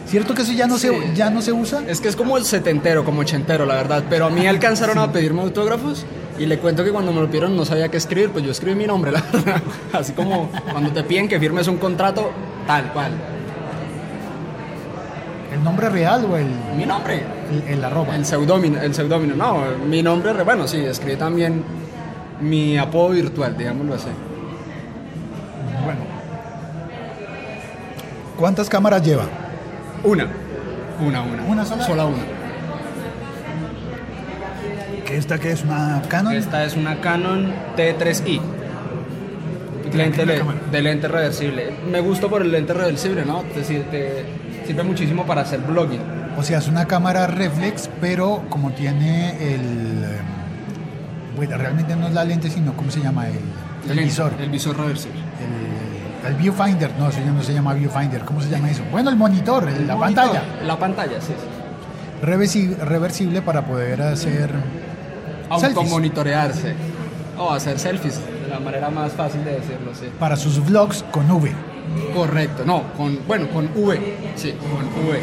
¿Cierto 0.07 0.35
que 0.35 0.43
eso 0.43 0.53
ya 0.53 0.67
no, 0.67 0.79
Sí. 0.79 0.89
se, 0.89 1.15
ya 1.15 1.31
no 1.31 1.41
se 1.43 1.53
usa? 1.53 1.83
Es 1.87 2.01
que 2.01 2.09
es 2.09 2.17
como 2.17 2.37
el 2.37 2.45
setentero, 2.45 3.05
como 3.05 3.21
ochentero, 3.21 3.65
la 3.67 3.75
verdad. 3.77 4.05
Pero 4.11 4.27
a 4.27 4.31
mí 4.31 4.47
alcanzaron 4.47 4.99
a 4.99 5.13
pedirme 5.13 5.43
autógrafos 5.43 6.05
y 6.39 6.47
le 6.47 6.59
cuento 6.59 6.83
que 6.85 6.91
cuando 6.91 7.13
me 7.13 7.21
lo 7.21 7.29
pidieron 7.29 7.57
no 7.57 7.65
sabía 7.65 7.89
qué 7.89 7.99
escribir, 7.99 8.31
pues 8.31 8.45
yo 8.45 8.51
escribí 8.51 8.75
mi 8.75 8.87
nombre, 8.87 9.13
la 9.13 9.21
verdad. 9.33 9.63
Así 9.93 10.13
como 10.13 10.51
cuando 10.73 10.91
te 10.91 11.05
piden 11.05 11.29
que 11.29 11.39
firmes 11.39 11.69
un 11.69 11.77
contrato, 11.79 12.31
tal 12.67 12.93
cual. 12.93 13.13
¿El 15.63 15.67
nombre 15.67 15.89
real 15.91 16.25
o 16.29 16.37
el, 16.37 16.49
Mi 16.77 16.85
nombre. 16.85 17.23
el, 17.69 17.75
el 17.75 17.85
arroba? 17.85 18.17
El 18.17 18.27
seudómino, 18.27 18.81
el 18.83 18.93
seudómino, 18.93 19.37
no, 19.37 19.63
mi 19.89 20.03
nombre, 20.03 20.33
re- 20.33 20.43
bueno, 20.43 20.67
sí, 20.67 20.79
escribí 20.79 21.15
también 21.17 21.63
mi 22.41 22.77
apodo 22.77 23.11
virtual, 23.11 23.57
digámoslo 23.57 23.95
así. 23.95 24.09
Bueno. 25.85 26.01
¿Cuántas 28.37 28.69
cámaras 28.69 29.05
lleva? 29.05 29.23
Una, 30.03 30.27
una, 31.01 31.23
una. 31.23 31.43
¿Una 31.45 31.65
sola? 31.65 31.85
Sola 31.85 32.07
una. 32.07 32.23
¿Que 35.07 35.17
esta 35.17 35.39
que 35.39 35.53
es 35.53 35.63
una 35.63 36.03
Canon? 36.09 36.35
Esta 36.35 36.65
es 36.65 36.75
una 36.77 37.01
Canon 37.01 37.53
T3i. 37.77 38.41
Lente 39.95 40.25
de 40.27 40.83
lente 40.83 41.07
reversible. 41.07 41.71
Me 41.89 42.01
gusta 42.01 42.27
por 42.27 42.43
el 42.43 42.51
lente 42.51 42.73
reversible, 42.75 43.25
¿no? 43.25 43.43
Te, 43.55 43.61
te 43.63 44.25
sirve 44.67 44.83
muchísimo 44.83 45.25
para 45.25 45.43
hacer 45.43 45.61
blogging. 45.61 46.01
O 46.37 46.43
sea, 46.43 46.59
es 46.59 46.69
una 46.69 46.87
cámara 46.87 47.27
reflex, 47.27 47.89
pero 48.01 48.43
como 48.49 48.71
tiene 48.73 49.31
el... 49.55 50.05
eh, 50.05 50.19
Bueno, 51.37 51.57
realmente 51.59 51.95
no 51.97 52.07
es 52.09 52.15
la 52.15 52.25
lente, 52.25 52.49
sino 52.51 52.73
¿cómo 52.75 52.91
se 52.91 53.01
llama? 53.01 53.27
El, 53.29 53.39
el 53.91 53.99
visor. 54.05 54.33
El 54.41 54.51
visor 54.51 54.77
reversible. 54.77 55.19
El, 56.25 56.31
el 56.31 56.37
viewfinder. 56.37 56.91
No, 56.99 57.09
eso 57.09 57.19
ya 57.19 57.33
no 57.33 57.43
se 57.43 57.53
llama 57.53 57.75
viewfinder. 57.75 58.23
¿Cómo 58.23 58.41
se 58.41 58.49
llama 58.49 58.71
eso? 58.71 58.83
Bueno, 58.91 59.11
el 59.11 59.17
monitor, 59.17 59.69
el- 59.69 59.87
la 59.87 59.99
pantalla. 59.99 60.43
La 60.65 60.79
pantalla, 60.79 61.21
sí. 61.21 61.33
sí. 61.39 62.27
Reversi- 62.27 62.77
reversible 62.79 63.43
para 63.43 63.65
poder 63.67 64.01
hacer... 64.03 64.51
Automonitorearse. 65.51 66.75
O 67.39 67.51
hacer 67.53 67.79
selfies, 67.79 68.21
de 68.43 68.49
la 68.49 68.61
manera 68.61 68.91
más 68.91 69.13
fácil 69.13 69.45
de 69.45 69.53
decirlo, 69.53 69.93
sí. 69.95 70.07
Para 70.19 70.37
sus 70.37 70.65
vlogs 70.65 71.03
con 71.11 71.31
V. 71.31 71.51
Correcto, 72.15 72.65
no, 72.65 72.93
con, 72.97 73.19
bueno, 73.27 73.49
con 73.49 73.71
V, 73.75 73.99
sí, 74.37 74.53
con 74.53 75.09
V. 75.09 75.21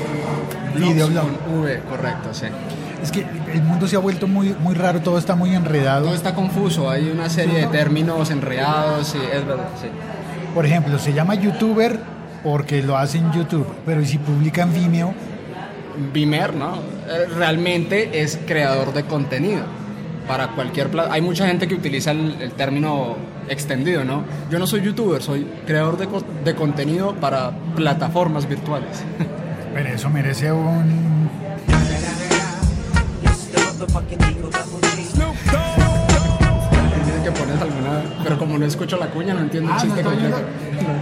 Videoblog. 0.76 1.24
Con 1.24 1.60
V, 1.62 1.80
correcto, 1.90 2.34
sí. 2.34 2.46
Es 3.02 3.12
que 3.12 3.26
el 3.54 3.62
mundo 3.62 3.88
se 3.88 3.96
ha 3.96 4.00
vuelto 4.00 4.28
muy, 4.28 4.56
muy 4.60 4.76
raro, 4.76 5.02
todo 5.02 5.18
está 5.18 5.36
muy 5.36 5.56
enredado. 5.56 6.06
Todo 6.06 6.16
está 6.16 6.36
confuso, 6.36 6.90
hay 6.90 7.10
una 7.10 7.30
serie 7.30 7.60
de 7.60 7.68
términos 7.68 8.30
enredados, 8.32 9.08
sí, 9.08 9.20
es 9.34 9.46
verdad, 9.46 9.70
sí. 9.82 9.88
Por 10.54 10.66
ejemplo, 10.66 10.98
se 11.00 11.14
llama 11.14 11.36
youtuber 11.36 12.00
porque 12.44 12.82
lo 12.82 12.98
hace 12.98 13.20
en 13.20 13.32
YouTube, 13.32 13.68
pero 13.86 14.02
¿y 14.02 14.06
si 14.06 14.18
publica 14.18 14.64
en 14.64 14.74
Vimeo? 14.74 15.14
Vimer, 16.14 16.54
¿no? 16.54 16.76
Eh, 17.08 17.26
Realmente 17.36 18.22
es 18.22 18.40
creador 18.46 18.94
de 18.94 19.04
contenido. 19.04 19.64
Para 20.28 20.50
cualquier 20.50 20.90
plata. 20.90 21.12
Hay 21.12 21.22
mucha 21.22 21.48
gente 21.48 21.68
que 21.68 21.74
utiliza 21.74 22.12
el, 22.12 22.40
el 22.40 22.52
término 22.52 23.16
extendido, 23.50 24.04
¿no? 24.04 24.24
Yo 24.50 24.60
no 24.60 24.68
soy 24.68 24.82
youtuber, 24.82 25.22
soy 25.22 25.46
creador 25.66 25.98
de, 25.98 26.08
co- 26.08 26.24
de 26.44 26.56
contenido 26.56 27.16
para 27.16 27.52
plataformas 27.76 28.48
virtuales. 28.48 29.04
Pero 29.74 29.90
eso 29.90 30.10
merece 30.10 30.52
un... 30.52 31.30
Que 37.24 37.32
pones 37.32 37.62
alguna. 37.62 38.02
Pero 38.24 38.40
como 38.40 38.58
no 38.58 38.66
escucho 38.66 38.98
la 38.98 39.08
cuña, 39.08 39.34
no 39.34 39.42
entiendo 39.42 39.70
el 39.72 39.76
Ah, 39.76 39.80
chiste 39.82 40.02
no, 40.04 40.10
completo. 40.10 40.38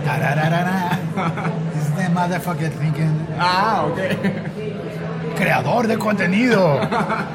Tarararara. 0.04 1.00
It's 1.75 1.96
the 1.96 2.10
motherfucker 2.10 2.72
thinking. 2.72 3.27
Ah, 3.39 3.86
ok. 3.88 3.98
Creador 5.38 5.88
de 5.88 5.98
contenido. 5.98 6.79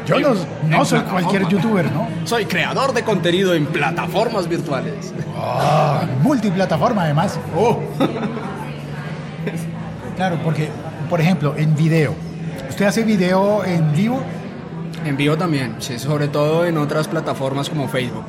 Yo 0.06 0.18
no, 0.20 0.34
no 0.68 0.84
soy 0.84 1.00
cualquier 1.00 1.46
youtuber, 1.48 1.90
¿no? 1.92 2.08
Soy 2.24 2.46
creador 2.46 2.92
de 2.92 3.02
contenido 3.02 3.54
en 3.54 3.66
plataformas 3.66 4.48
virtuales. 4.48 5.14
Ah, 5.36 6.02
multiplataforma 6.22 7.04
además. 7.04 7.38
Oh. 7.56 7.78
Claro, 10.16 10.38
porque 10.44 10.68
por 11.12 11.20
ejemplo, 11.20 11.54
en 11.58 11.76
video. 11.76 12.14
¿Usted 12.70 12.86
hace 12.86 13.02
video 13.02 13.64
en 13.66 13.92
vivo? 13.92 14.18
En 15.04 15.14
vivo 15.14 15.36
también, 15.36 15.76
sí, 15.78 15.98
sobre 15.98 16.28
todo 16.28 16.64
en 16.64 16.78
otras 16.78 17.06
plataformas 17.06 17.68
como 17.68 17.86
Facebook. 17.86 18.24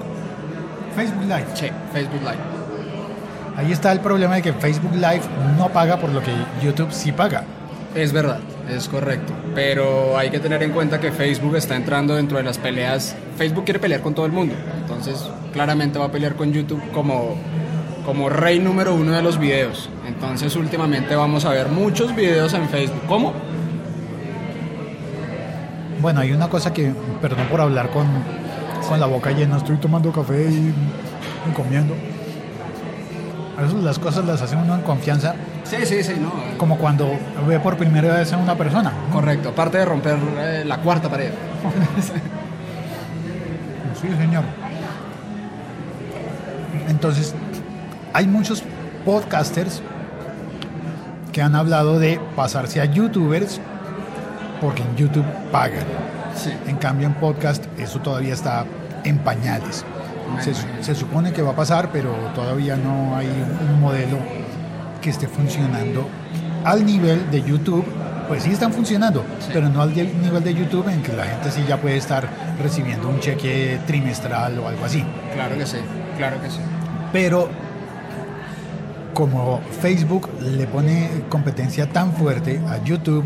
Facebook 0.93 1.23
Live. 1.23 1.45
Sí, 1.53 1.67
Facebook 1.93 2.21
Live. 2.21 2.43
Ahí 3.55 3.71
está 3.71 3.93
el 3.93 4.01
problema 4.01 4.35
de 4.35 4.41
que 4.41 4.51
Facebook 4.51 4.95
Live 4.95 5.21
no 5.57 5.69
paga 5.69 5.97
por 5.97 6.09
lo 6.09 6.21
que 6.21 6.31
YouTube 6.61 6.91
sí 6.91 7.13
paga. 7.13 7.45
Es 7.95 8.11
verdad, 8.11 8.39
es 8.69 8.87
correcto. 8.87 9.33
Pero 9.55 10.17
hay 10.17 10.29
que 10.29 10.39
tener 10.39 10.63
en 10.63 10.71
cuenta 10.71 10.99
que 10.99 11.11
Facebook 11.11 11.55
está 11.55 11.75
entrando 11.75 12.15
dentro 12.15 12.37
de 12.37 12.43
las 12.43 12.57
peleas. 12.57 13.15
Facebook 13.37 13.65
quiere 13.65 13.79
pelear 13.79 14.01
con 14.01 14.13
todo 14.13 14.25
el 14.25 14.31
mundo. 14.31 14.55
Entonces, 14.81 15.29
claramente 15.51 15.99
va 15.99 16.05
a 16.05 16.11
pelear 16.11 16.35
con 16.35 16.51
YouTube 16.51 16.81
como, 16.91 17.35
como 18.05 18.29
rey 18.29 18.59
número 18.59 18.93
uno 18.95 19.11
de 19.11 19.21
los 19.21 19.39
videos. 19.39 19.89
Entonces, 20.07 20.55
últimamente 20.55 21.15
vamos 21.15 21.45
a 21.45 21.49
ver 21.49 21.69
muchos 21.69 22.15
videos 22.15 22.53
en 22.53 22.67
Facebook. 22.69 23.01
¿Cómo? 23.07 23.33
Bueno, 26.03 26.19
hay 26.19 26.33
una 26.33 26.49
cosa 26.49 26.73
que, 26.73 26.91
perdón 27.21 27.47
por 27.47 27.61
hablar 27.61 27.89
con, 27.89 28.05
con 28.89 28.99
la 28.99 29.05
boca 29.05 29.31
llena, 29.31 29.55
estoy 29.55 29.77
tomando 29.77 30.11
café 30.11 30.49
y, 30.49 30.73
comiendo. 31.55 31.95
A 33.57 33.61
veces 33.61 33.81
las 33.81 33.99
cosas 33.99 34.25
las 34.25 34.41
hace 34.41 34.57
uno 34.57 34.75
en 34.75 34.81
confianza, 34.81 35.33
Sí, 35.63 35.77
sí, 35.85 36.03
sí, 36.03 36.13
no. 36.19 36.57
como 36.57 36.77
cuando 36.77 37.17
ve 37.47 37.59
por 37.59 37.77
primera 37.77 38.15
vez 38.15 38.31
a 38.33 38.37
una 38.37 38.55
persona. 38.55 38.91
Correcto, 39.11 39.49
aparte 39.49 39.77
de 39.77 39.85
romper 39.85 40.17
eh, 40.37 40.63
la 40.65 40.77
cuarta 40.77 41.09
pared. 41.09 41.31
Sí, 44.01 44.09
señor. 44.17 44.43
Entonces, 46.89 47.33
hay 48.11 48.27
muchos 48.27 48.61
podcasters 49.05 49.81
que 51.31 51.41
han 51.41 51.55
hablado 51.55 51.99
de 51.99 52.19
pasarse 52.35 52.81
a 52.81 52.85
youtubers 52.85 53.61
porque 54.59 54.81
en 54.81 54.97
YouTube 54.97 55.25
pagan. 55.53 55.85
Sí. 56.35 56.51
En 56.67 56.75
cambio, 56.75 57.07
en 57.07 57.13
podcast 57.13 57.63
eso 57.77 57.99
todavía 57.99 58.33
está 58.33 58.65
en 59.05 59.19
pañales. 59.19 59.85
Se 60.81 60.95
supone 60.95 61.31
que 61.31 61.41
va 61.41 61.51
a 61.51 61.55
pasar, 61.55 61.89
pero 61.93 62.11
todavía 62.35 62.75
no 62.75 63.15
hay 63.15 63.27
un 63.27 63.79
modelo 63.79 64.17
que 65.03 65.09
esté 65.11 65.27
funcionando 65.27 66.07
al 66.65 66.83
nivel 66.85 67.29
de 67.29 67.41
YouTube. 67.43 67.85
Pues 68.27 68.43
sí 68.43 68.51
están 68.51 68.71
funcionando, 68.71 69.23
Sí. 69.39 69.49
pero 69.53 69.67
no 69.67 69.81
al 69.81 69.93
nivel 69.93 70.41
de 70.43 70.53
YouTube 70.53 70.87
en 70.87 71.03
que 71.03 71.11
la 71.11 71.25
gente 71.25 71.51
sí 71.51 71.61
ya 71.67 71.77
puede 71.77 71.97
estar 71.97 72.25
recibiendo 72.63 73.09
un 73.09 73.19
cheque 73.19 73.77
trimestral 73.85 74.57
o 74.59 74.67
algo 74.69 74.85
así. 74.85 75.03
Claro 75.35 75.57
que 75.57 75.65
sí, 75.65 75.77
claro 76.17 76.41
que 76.41 76.49
sí. 76.49 76.59
Pero 77.11 77.49
como 79.13 79.59
Facebook 79.81 80.29
le 80.41 80.65
pone 80.67 81.09
competencia 81.29 81.87
tan 81.87 82.13
fuerte 82.13 82.59
a 82.69 82.83
YouTube, 82.83 83.25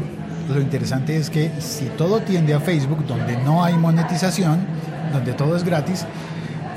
lo 0.49 0.59
interesante 0.59 1.15
es 1.15 1.29
que 1.29 1.51
si 1.59 1.85
todo 1.85 2.19
tiende 2.21 2.53
a 2.55 2.59
Facebook, 2.59 3.05
donde 3.05 3.37
no 3.37 3.63
hay 3.63 3.75
monetización, 3.77 4.59
donde 5.13 5.33
todo 5.33 5.55
es 5.55 5.63
gratis, 5.63 6.05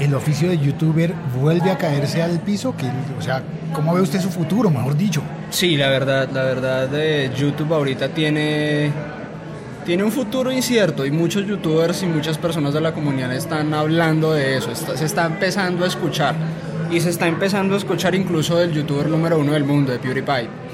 el 0.01 0.15
oficio 0.15 0.49
de 0.49 0.59
youtuber 0.59 1.15
vuelve 1.39 1.71
a 1.71 1.79
caerse 1.79 2.23
al 2.23 2.41
piso. 2.41 2.75
Que, 2.77 2.87
o 3.19 3.23
sea, 3.23 3.43
¿cómo 3.73 3.95
ve 3.95 4.01
usted 4.01 4.21
su 4.21 4.31
futuro, 4.31 4.71
mejor 4.71 4.97
dicho? 4.97 5.23
Sí, 5.51 5.77
la 5.77 5.89
verdad, 5.89 6.29
la 6.33 6.43
verdad 6.43 6.89
de 6.89 7.31
YouTube 7.37 7.73
ahorita 7.73 8.09
tiene 8.09 8.91
tiene 9.85 10.05
un 10.05 10.13
futuro 10.13 10.53
incierto 10.53 11.07
y 11.07 11.11
muchos 11.11 11.47
youtubers 11.47 12.03
y 12.03 12.07
muchas 12.07 12.39
personas 12.39 12.75
de 12.75 12.81
la 12.81 12.93
comunidad 12.93 13.33
están 13.33 13.73
hablando 13.73 14.33
de 14.33 14.57
eso, 14.57 14.75
se 14.75 15.05
está 15.05 15.27
empezando 15.27 15.85
a 15.85 15.89
escuchar 15.89 16.35
y 16.91 17.01
se 17.01 17.11
está 17.11 17.27
empezando 17.27 17.75
a 17.75 17.79
escuchar 17.79 18.15
incluso 18.15 18.57
del 18.57 18.73
youtuber 18.73 19.09
número 19.09 19.39
uno 19.39 19.53
del 19.53 19.65
mundo, 19.65 19.91
de 19.91 19.99
PewDiePie. 19.99 20.70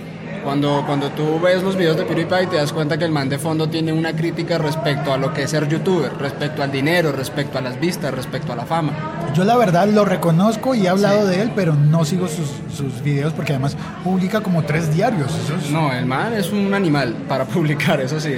Cuando, 0.47 0.85
cuando 0.87 1.11
tú 1.11 1.41
ves 1.41 1.61
los 1.65 1.75
videos 1.77 1.97
de 1.97 2.05
PewDiePie 2.05 2.47
te 2.47 2.57
das 2.57 2.73
cuenta 2.73 2.97
que 2.97 3.05
el 3.05 3.11
man 3.11 3.29
de 3.29 3.37
fondo 3.37 3.69
tiene 3.69 3.93
una 3.93 4.15
crítica 4.15 4.59
respecto 4.59 5.13
a 5.13 5.17
lo 5.17 5.35
que 5.35 5.43
es 5.43 5.51
ser 5.51 5.67
youtuber, 5.69 6.13
respecto 6.21 6.63
al 6.63 6.71
dinero, 6.71 7.11
respecto 7.11 7.59
a 7.59 7.61
las 7.61 7.81
vistas, 7.81 8.15
respecto 8.15 8.53
a 8.53 8.57
la 8.57 8.65
fama. 8.65 8.93
Yo 9.35 9.43
la 9.45 9.57
verdad 9.57 9.89
lo 9.89 10.05
reconozco 10.05 10.77
y 10.77 10.87
he 10.87 10.89
hablado 10.89 11.27
de 11.27 11.43
él, 11.43 11.51
pero 11.57 11.75
no 11.75 12.05
sigo 12.05 12.29
sus, 12.29 12.49
sus 12.73 13.03
videos 13.03 13.33
porque 13.33 13.55
además 13.55 13.77
publica 14.05 14.41
como 14.41 14.63
tres 14.63 14.95
diarios. 14.95 15.33
Es- 15.65 15.71
No, 15.73 15.93
el 15.93 16.07
man 16.07 16.33
es 16.33 16.53
un 16.53 16.73
animal 16.73 17.15
para 17.29 17.45
publicar, 17.47 18.01
eso 18.01 18.21
sí. 18.21 18.33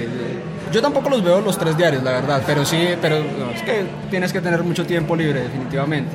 Yo 0.73 0.81
tampoco 0.81 1.11
los 1.11 1.23
veo 1.23 1.41
los 1.41 1.59
tres 1.59 1.77
diarios, 1.77 2.01
la 2.03 2.11
verdad, 2.11 2.41
pero 2.47 2.65
sí, 2.65 2.77
pero 3.01 3.17
es 3.17 3.61
que 3.61 3.85
tienes 4.09 4.33
que 4.33 4.41
tener 4.41 4.63
mucho 4.63 4.83
tiempo 4.85 5.15
libre, 5.15 5.41
definitivamente. 5.43 6.09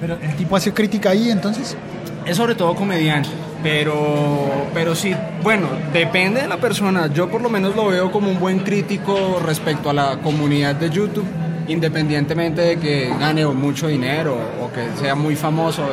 Pero 0.00 0.16
el 0.22 0.36
tipo 0.36 0.54
hace 0.54 0.72
crítica 0.72 1.10
ahí, 1.10 1.28
entonces. 1.28 1.76
Es 2.24 2.36
sobre 2.36 2.54
todo 2.54 2.74
comediante, 2.74 3.28
pero, 3.62 4.48
pero 4.74 4.94
sí, 4.94 5.14
bueno, 5.42 5.68
depende 5.92 6.42
de 6.42 6.48
la 6.48 6.58
persona. 6.58 7.06
Yo 7.12 7.30
por 7.30 7.40
lo 7.40 7.48
menos 7.48 7.74
lo 7.74 7.86
veo 7.86 8.10
como 8.12 8.30
un 8.30 8.38
buen 8.38 8.60
crítico 8.60 9.40
respecto 9.44 9.90
a 9.90 9.92
la 9.92 10.18
comunidad 10.18 10.74
de 10.74 10.90
YouTube, 10.90 11.26
independientemente 11.68 12.60
de 12.60 12.76
que 12.78 13.08
gane 13.18 13.46
mucho 13.46 13.88
dinero 13.88 14.36
o 14.62 14.70
que 14.72 15.00
sea 15.00 15.14
muy 15.14 15.36
famoso. 15.36 15.86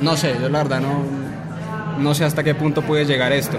No 0.00 0.16
sé, 0.16 0.34
yo 0.40 0.48
la 0.48 0.62
verdad 0.62 0.80
no, 0.80 1.04
no 1.98 2.14
sé 2.14 2.24
hasta 2.24 2.42
qué 2.42 2.54
punto 2.54 2.82
puede 2.82 3.04
llegar 3.04 3.32
esto. 3.32 3.58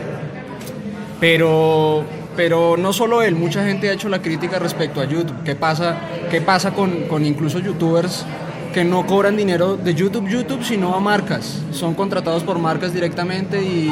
Pero, 1.20 2.04
pero 2.36 2.76
no 2.78 2.92
solo 2.92 3.22
él, 3.22 3.36
mucha 3.36 3.64
gente 3.64 3.90
ha 3.90 3.94
hecho 3.94 4.10
la 4.10 4.24
crítica 4.24 4.58
respecto 4.58 5.02
a 5.02 5.06
YouTube. 5.06 5.44
¿Qué 5.46 5.56
pasa, 5.56 5.98
qué 6.32 6.42
pasa 6.42 6.72
con, 6.72 7.04
con 7.04 7.26
incluso 7.26 7.60
youtubers 7.60 8.26
que 8.72 8.84
no 8.84 9.06
cobran 9.06 9.36
dinero 9.36 9.78
de 9.78 9.94
YouTube, 9.94 10.28
YouTube, 10.28 10.64
sino 10.64 10.96
a 10.96 11.00
marcas? 11.00 11.62
Son 11.72 11.94
contratados 11.94 12.44
por 12.44 12.58
marcas 12.60 12.94
directamente 12.94 13.62
y 13.62 13.92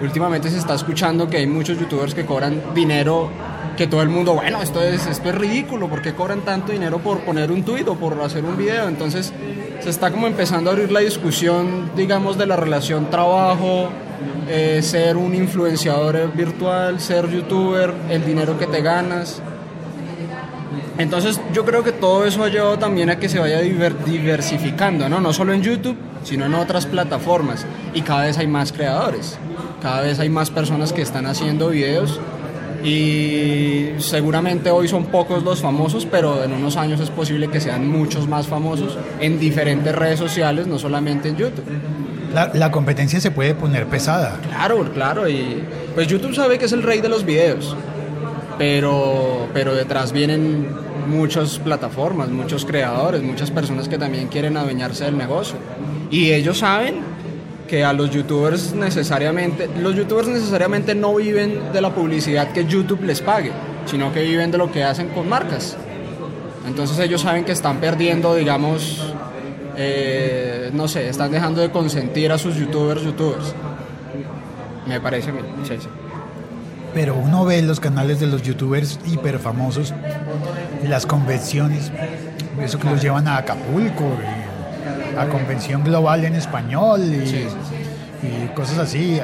últimamente 0.00 0.50
se 0.50 0.58
está 0.58 0.74
escuchando 0.74 1.28
que 1.28 1.38
hay 1.38 1.46
muchos 1.46 1.78
youtubers 1.78 2.14
que 2.14 2.26
cobran 2.26 2.60
dinero 2.74 3.30
que 3.76 3.86
todo 3.86 4.02
el 4.02 4.08
mundo, 4.08 4.34
bueno, 4.34 4.62
esto 4.62 4.82
es, 4.82 5.06
esto 5.06 5.28
es 5.28 5.34
ridículo, 5.34 5.88
¿por 5.88 6.00
qué 6.00 6.14
cobran 6.14 6.40
tanto 6.40 6.72
dinero 6.72 6.98
por 6.98 7.20
poner 7.20 7.52
un 7.52 7.62
tuit 7.62 7.86
o 7.88 7.94
por 7.94 8.18
hacer 8.22 8.44
un 8.44 8.56
video? 8.56 8.88
Entonces 8.88 9.32
se 9.80 9.90
está 9.90 10.10
como 10.10 10.26
empezando 10.26 10.70
a 10.70 10.72
abrir 10.72 10.90
la 10.90 11.00
discusión, 11.00 11.90
digamos, 11.94 12.38
de 12.38 12.46
la 12.46 12.56
relación 12.56 13.10
trabajo, 13.10 13.90
eh, 14.48 14.80
ser 14.82 15.16
un 15.16 15.34
influenciador 15.34 16.32
virtual, 16.32 17.00
ser 17.00 17.30
youtuber, 17.30 17.92
el 18.08 18.24
dinero 18.24 18.58
que 18.58 18.66
te 18.66 18.80
ganas. 18.80 19.42
Entonces 20.98 21.40
yo 21.52 21.64
creo 21.64 21.82
que 21.84 21.92
todo 21.92 22.24
eso 22.24 22.42
ha 22.44 22.48
llevado 22.48 22.78
también 22.78 23.10
a 23.10 23.18
que 23.18 23.28
se 23.28 23.38
vaya 23.38 23.60
diver- 23.62 23.96
diversificando, 24.04 25.08
¿no? 25.08 25.20
No 25.20 25.32
solo 25.32 25.52
en 25.52 25.62
YouTube, 25.62 25.96
sino 26.24 26.46
en 26.46 26.54
otras 26.54 26.86
plataformas. 26.86 27.66
Y 27.94 28.00
cada 28.02 28.24
vez 28.24 28.38
hay 28.38 28.46
más 28.46 28.72
creadores, 28.72 29.38
cada 29.82 30.00
vez 30.00 30.18
hay 30.20 30.28
más 30.30 30.50
personas 30.50 30.92
que 30.92 31.02
están 31.02 31.26
haciendo 31.26 31.68
videos 31.68 32.18
y 32.82 33.90
seguramente 33.98 34.70
hoy 34.70 34.88
son 34.88 35.06
pocos 35.06 35.42
los 35.42 35.60
famosos, 35.60 36.06
pero 36.10 36.42
en 36.44 36.52
unos 36.52 36.76
años 36.76 37.00
es 37.00 37.10
posible 37.10 37.48
que 37.48 37.60
sean 37.60 37.88
muchos 37.90 38.28
más 38.28 38.46
famosos 38.46 38.96
en 39.20 39.38
diferentes 39.38 39.94
redes 39.94 40.18
sociales, 40.18 40.66
no 40.66 40.78
solamente 40.78 41.28
en 41.28 41.36
YouTube. 41.36 41.64
La, 42.32 42.50
la 42.54 42.70
competencia 42.70 43.20
se 43.20 43.30
puede 43.30 43.54
poner 43.54 43.86
pesada. 43.86 44.38
Claro, 44.48 44.84
claro, 44.92 45.28
y 45.28 45.62
pues 45.94 46.06
YouTube 46.06 46.34
sabe 46.34 46.58
que 46.58 46.66
es 46.66 46.72
el 46.72 46.82
rey 46.82 47.00
de 47.00 47.08
los 47.08 47.24
videos, 47.24 47.74
pero, 48.58 49.48
pero 49.52 49.74
detrás 49.74 50.12
vienen 50.12 50.68
muchas 51.06 51.58
plataformas, 51.58 52.28
muchos 52.28 52.64
creadores, 52.64 53.22
muchas 53.22 53.50
personas 53.50 53.88
que 53.88 53.98
también 53.98 54.28
quieren 54.28 54.56
adueñarse 54.56 55.04
del 55.04 55.16
negocio. 55.16 55.56
Y 56.10 56.32
ellos 56.32 56.58
saben 56.58 57.00
que 57.66 57.84
a 57.84 57.92
los 57.92 58.10
youtubers 58.10 58.74
necesariamente, 58.74 59.68
los 59.80 59.94
youtubers 59.94 60.28
necesariamente 60.28 60.94
no 60.94 61.14
viven 61.14 61.72
de 61.72 61.80
la 61.80 61.94
publicidad 61.94 62.52
que 62.52 62.64
YouTube 62.64 63.02
les 63.02 63.20
pague, 63.20 63.50
sino 63.86 64.12
que 64.12 64.22
viven 64.22 64.50
de 64.50 64.58
lo 64.58 64.70
que 64.70 64.84
hacen 64.84 65.08
con 65.08 65.28
marcas. 65.28 65.76
Entonces 66.66 66.98
ellos 66.98 67.20
saben 67.20 67.44
que 67.44 67.52
están 67.52 67.78
perdiendo, 67.78 68.34
digamos, 68.34 69.14
eh, 69.76 70.70
no 70.72 70.88
sé, 70.88 71.08
están 71.08 71.30
dejando 71.30 71.60
de 71.60 71.70
consentir 71.70 72.32
a 72.32 72.38
sus 72.38 72.56
youtubers, 72.56 73.02
youtubers. 73.02 73.54
Me 74.86 75.00
parece 75.00 75.30
a 75.30 75.32
mí, 75.32 75.40
sí, 75.64 75.74
sí. 75.80 75.88
Pero 76.94 77.14
uno 77.14 77.44
ve 77.44 77.60
los 77.62 77.78
canales 77.78 78.20
de 78.20 78.26
los 78.26 78.42
youtubers 78.42 78.98
hiper 79.06 79.38
famosos, 80.76 80.88
las 80.88 81.06
convenciones, 81.06 81.90
eso 82.60 82.78
que 82.78 82.88
los 82.88 83.02
llevan 83.02 83.28
a 83.28 83.38
Acapulco, 83.38 84.04
y 84.04 85.18
a 85.18 85.28
convención 85.28 85.82
global 85.82 86.24
en 86.24 86.34
español 86.34 87.02
y, 87.02 87.26
sí, 87.26 87.46
y 88.22 88.48
cosas 88.54 88.78
así. 88.78 89.20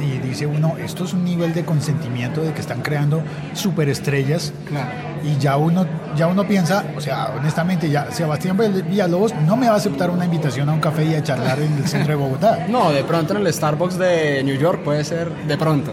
Y 0.00 0.18
dice 0.18 0.46
uno, 0.46 0.76
esto 0.78 1.04
es 1.04 1.12
un 1.12 1.24
nivel 1.24 1.52
de 1.52 1.62
consentimiento 1.64 2.40
de 2.42 2.54
que 2.54 2.60
están 2.60 2.80
creando 2.80 3.22
superestrellas. 3.52 4.52
Claro. 4.66 4.88
Y 5.22 5.36
ya 5.38 5.58
uno, 5.58 5.86
ya 6.16 6.26
uno 6.26 6.48
piensa, 6.48 6.82
o 6.96 7.00
sea, 7.02 7.34
honestamente, 7.38 7.90
ya 7.90 8.10
Sebastián 8.10 8.56
Villalobos 8.88 9.34
no 9.46 9.58
me 9.58 9.66
va 9.66 9.74
a 9.74 9.76
aceptar 9.76 10.08
una 10.08 10.24
invitación 10.24 10.70
a 10.70 10.72
un 10.72 10.80
café 10.80 11.04
y 11.04 11.14
a 11.14 11.22
charlar 11.22 11.60
en 11.60 11.74
el 11.74 11.86
centro 11.86 12.16
de 12.16 12.16
Bogotá. 12.16 12.66
No, 12.70 12.90
de 12.92 13.04
pronto 13.04 13.34
en 13.34 13.44
el 13.46 13.52
Starbucks 13.52 13.98
de 13.98 14.42
New 14.42 14.56
York 14.56 14.82
puede 14.82 15.04
ser 15.04 15.30
de 15.30 15.58
pronto. 15.58 15.92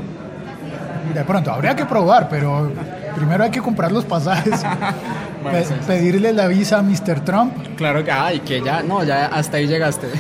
De 1.14 1.26
pronto, 1.26 1.52
habría 1.52 1.76
que 1.76 1.86
probar, 1.86 2.30
pero 2.30 2.72
primero 3.18 3.44
hay 3.44 3.52
que 3.52 3.62
comprar 3.62 3.92
los 3.92 4.06
pasajes, 4.06 4.62
Bueno, 5.44 5.58
pe- 5.60 5.66
sí, 5.66 5.74
sí. 5.80 5.86
pedirle 5.88 6.34
la 6.34 6.48
visa 6.48 6.80
a 6.80 6.82
Mr. 6.82 7.22
Trump. 7.26 7.54
Claro 7.76 8.04
que, 8.04 8.12
ay, 8.12 8.40
que 8.42 8.62
ya, 8.62 8.82
no, 8.84 9.04
ya 9.04 9.26
hasta 9.28 9.58
ahí 9.58 9.68
llegaste. 9.68 10.08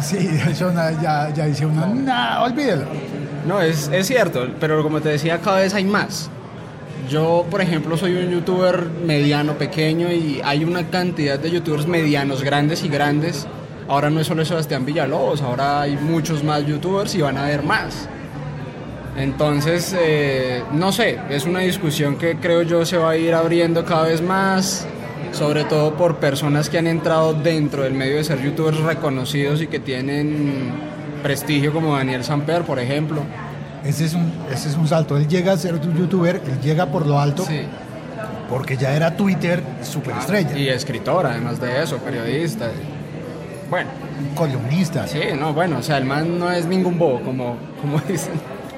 Sí, 0.00 0.16
eso 0.48 0.72
ya, 1.02 1.32
ya 1.34 1.46
dice 1.46 1.66
uno, 1.66 1.84
olvídelo. 2.42 2.84
No, 3.48 3.60
es, 3.60 3.88
es 3.92 4.06
cierto, 4.06 4.46
pero 4.60 4.80
como 4.84 5.00
te 5.00 5.08
decía, 5.08 5.38
cada 5.40 5.58
vez 5.58 5.74
hay 5.74 5.84
más. 5.84 6.30
Yo, 7.10 7.44
por 7.50 7.60
ejemplo, 7.60 7.96
soy 7.96 8.14
un 8.14 8.30
youtuber 8.30 8.86
mediano, 9.04 9.54
pequeño, 9.54 10.12
y 10.12 10.40
hay 10.44 10.62
una 10.64 10.84
cantidad 10.88 11.36
de 11.38 11.50
youtubers 11.50 11.88
medianos, 11.88 12.44
grandes 12.44 12.84
y 12.84 12.88
grandes. 12.88 13.46
Ahora 13.88 14.08
no 14.10 14.20
es 14.20 14.26
solo 14.28 14.44
Sebastián 14.44 14.84
Villalobos, 14.84 15.42
ahora 15.42 15.80
hay 15.80 15.96
muchos 15.96 16.44
más 16.44 16.64
youtubers 16.64 17.14
y 17.16 17.22
van 17.22 17.36
a 17.36 17.44
haber 17.46 17.64
más. 17.64 18.08
Entonces, 19.18 19.94
eh, 19.98 20.62
no 20.72 20.92
sé, 20.92 21.18
es 21.28 21.44
una 21.44 21.60
discusión 21.60 22.16
que 22.16 22.36
creo 22.36 22.62
yo 22.62 22.86
se 22.86 22.96
va 22.96 23.10
a 23.10 23.16
ir 23.16 23.34
abriendo 23.34 23.84
cada 23.84 24.04
vez 24.04 24.22
más, 24.22 24.86
sobre 25.32 25.64
todo 25.64 25.94
por 25.94 26.16
personas 26.16 26.70
que 26.70 26.78
han 26.78 26.86
entrado 26.86 27.34
dentro 27.34 27.82
del 27.82 27.94
medio 27.94 28.16
de 28.16 28.24
ser 28.24 28.40
youtubers 28.42 28.78
reconocidos 28.78 29.60
y 29.60 29.66
que 29.66 29.80
tienen 29.80 30.70
prestigio 31.22 31.72
como 31.72 31.96
Daniel 31.96 32.22
Samper, 32.22 32.62
por 32.62 32.78
ejemplo. 32.78 33.22
Ese 33.84 34.04
es 34.04 34.14
un, 34.14 34.32
ese 34.52 34.68
es 34.68 34.76
un 34.76 34.86
salto. 34.86 35.16
Él 35.16 35.26
llega 35.26 35.52
a 35.52 35.56
ser 35.56 35.74
un 35.74 35.96
youtuber, 35.96 36.40
él 36.46 36.60
llega 36.60 36.86
por 36.86 37.04
lo 37.06 37.18
alto, 37.18 37.44
Sí. 37.44 37.62
porque 38.48 38.76
ya 38.76 38.94
era 38.94 39.16
Twitter 39.16 39.62
superestrella, 39.82 40.56
Y 40.56 40.68
escritor, 40.68 41.26
además 41.26 41.60
de 41.60 41.82
eso, 41.82 41.96
periodista. 41.98 42.68
Bueno, 43.68 43.90
columnista. 44.36 45.06
sí, 45.08 45.20
no, 45.38 45.52
bueno, 45.52 45.78
o 45.78 45.82
sea, 45.82 45.98
el 45.98 46.04
man 46.04 46.38
no 46.38 46.50
es 46.50 46.66
ningún 46.66 46.98
bobo, 46.98 47.20
como, 47.20 47.56
como 47.80 47.98
dicen. 48.08 48.32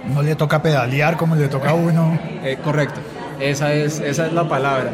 No 0.07 0.23
le 0.23 0.35
toca 0.35 0.63
pedalear 0.63 1.17
como 1.17 1.37
le 1.37 1.49
toca 1.49 1.71
a 1.71 1.75
uno. 1.75 2.19
Eh, 2.43 2.59
correcto, 2.63 3.01
esa 3.39 3.73
es, 3.75 4.01
esa 4.01 4.27
es 4.27 4.33
la 4.33 4.49
palabra. 4.49 4.91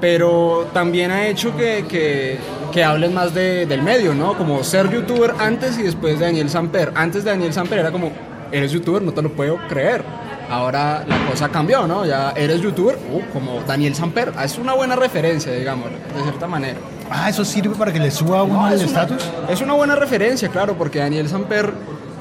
Pero 0.00 0.68
también 0.74 1.10
ha 1.10 1.26
hecho 1.26 1.56
que, 1.56 1.86
que, 1.88 2.38
que 2.72 2.84
hablen 2.84 3.14
más 3.14 3.32
de- 3.32 3.64
del 3.64 3.80
medio, 3.82 4.14
¿no? 4.14 4.36
Como 4.36 4.62
ser 4.64 4.90
youtuber 4.90 5.34
antes 5.38 5.78
y 5.78 5.82
después 5.82 6.18
de 6.18 6.26
Daniel 6.26 6.50
Samper. 6.50 6.92
Antes 6.94 7.24
de 7.24 7.30
Daniel 7.30 7.52
Samper 7.52 7.78
era 7.78 7.90
como, 7.90 8.10
eres 8.52 8.70
youtuber, 8.72 9.00
no 9.02 9.12
te 9.12 9.22
lo 9.22 9.30
puedo 9.32 9.56
creer. 9.68 10.02
Ahora 10.50 11.04
la 11.08 11.26
cosa 11.30 11.48
cambió, 11.48 11.86
¿no? 11.86 12.04
Ya 12.04 12.32
eres 12.36 12.60
youtuber, 12.60 12.98
uh, 13.10 13.20
como 13.32 13.62
Daniel 13.66 13.94
Samper. 13.94 14.32
Ah, 14.36 14.44
Es 14.44 14.58
una 14.58 14.74
buena 14.74 14.94
referencia, 14.94 15.50
digamos, 15.52 15.88
de 15.90 16.22
cierta 16.22 16.46
manera. 16.46 16.78
Ah, 17.10 17.30
eso 17.30 17.44
sirve 17.44 17.74
para 17.74 17.90
que 17.92 17.98
le 18.00 18.10
suba 18.10 18.42
uno 18.42 18.60
No, 18.62 18.68
el 18.70 18.80
estatus. 18.82 19.24
Es 19.48 19.62
una 19.62 19.72
buena 19.72 19.94
referencia, 19.94 20.48
claro, 20.48 20.74
porque 20.74 20.98
Daniel 20.98 21.28
Samper, 21.30 21.72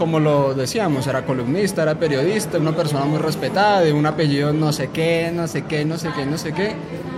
como 0.03 0.19
lo 0.19 0.53
decíamos, 0.53 1.07
era 1.07 1.25
columnista, 1.25 1.83
era 1.83 1.95
periodista, 1.95 2.57
una 2.57 2.75
persona 2.75 3.05
muy 3.05 3.19
respetada, 3.19 3.79
de 3.79 3.93
un 3.93 4.05
apellido 4.05 4.51
no 4.51 4.73
sé 4.73 4.89
qué, 4.89 5.31
no 5.33 5.47
sé 5.47 5.61
qué, 5.61 5.85
no 5.85 5.97
sé 5.97 6.09
qué, 6.13 6.25
no 6.25 6.37
sé 6.37 6.51
qué. 6.51 6.75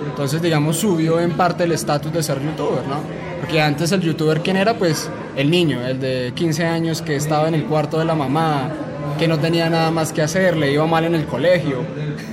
Entonces, 0.07 0.39
digamos, 0.39 0.77
subió 0.77 1.19
en 1.19 1.31
parte 1.31 1.63
el 1.63 1.71
estatus 1.71 2.13
de 2.13 2.21
ser 2.21 2.39
youtuber, 2.43 2.85
¿no? 2.87 2.97
Porque 3.39 3.59
antes 3.59 3.91
el 3.91 4.01
youtuber, 4.01 4.41
¿quién 4.41 4.57
era? 4.57 4.75
Pues 4.75 5.09
el 5.35 5.49
niño, 5.49 5.83
el 5.83 5.99
de 5.99 6.33
15 6.35 6.63
años 6.63 7.01
que 7.01 7.15
estaba 7.15 7.47
en 7.47 7.55
el 7.55 7.63
cuarto 7.63 7.97
de 7.97 8.05
la 8.05 8.13
mamá, 8.13 8.69
que 9.17 9.27
no 9.27 9.39
tenía 9.39 9.67
nada 9.67 9.89
más 9.89 10.13
que 10.13 10.21
hacer, 10.21 10.55
le 10.55 10.71
iba 10.71 10.85
mal 10.85 11.05
en 11.05 11.15
el 11.15 11.25
colegio. 11.25 11.79